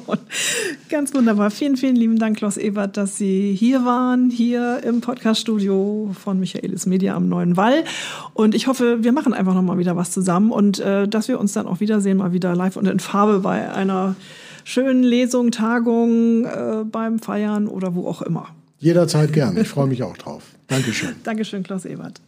Ganz 0.87 1.13
wunderbar. 1.13 1.51
Vielen, 1.51 1.75
vielen 1.75 1.97
lieben 1.97 2.19
Dank, 2.19 2.37
Klaus 2.37 2.55
Ebert, 2.55 2.95
dass 2.95 3.17
Sie 3.17 3.53
hier 3.53 3.83
waren, 3.83 4.29
hier 4.29 4.81
im 4.85 5.01
Podcaststudio 5.01 6.15
von 6.17 6.39
Michaelis 6.39 6.85
Media 6.85 7.17
am 7.17 7.27
Neuen 7.27 7.57
Wall. 7.57 7.83
Und 8.33 8.55
ich 8.55 8.67
hoffe, 8.67 9.03
wir 9.03 9.11
machen 9.11 9.33
einfach 9.33 9.53
nochmal 9.53 9.77
wieder 9.77 9.97
was 9.97 10.11
zusammen 10.11 10.51
und 10.51 10.79
äh, 10.79 11.05
dass 11.05 11.27
wir 11.27 11.37
uns 11.37 11.51
dann 11.51 11.67
auch 11.67 11.81
wiedersehen, 11.81 12.15
mal 12.15 12.31
wieder 12.31 12.55
live 12.55 12.77
und 12.77 12.87
in 12.87 13.01
Farbe 13.01 13.39
bei 13.39 13.73
einer 13.73 14.15
schönen 14.63 15.03
Lesung, 15.03 15.51
Tagung, 15.51 16.45
äh, 16.45 16.85
beim 16.89 17.19
Feiern 17.19 17.67
oder 17.67 17.93
wo 17.93 18.07
auch 18.07 18.21
immer. 18.21 18.47
Jederzeit 18.79 19.33
gerne. 19.33 19.59
Ich 19.59 19.67
freue 19.67 19.87
mich 19.87 20.01
auch 20.01 20.15
drauf. 20.15 20.43
Dankeschön. 20.67 21.17
Dankeschön, 21.25 21.63
Klaus 21.63 21.83
Ebert. 21.83 22.21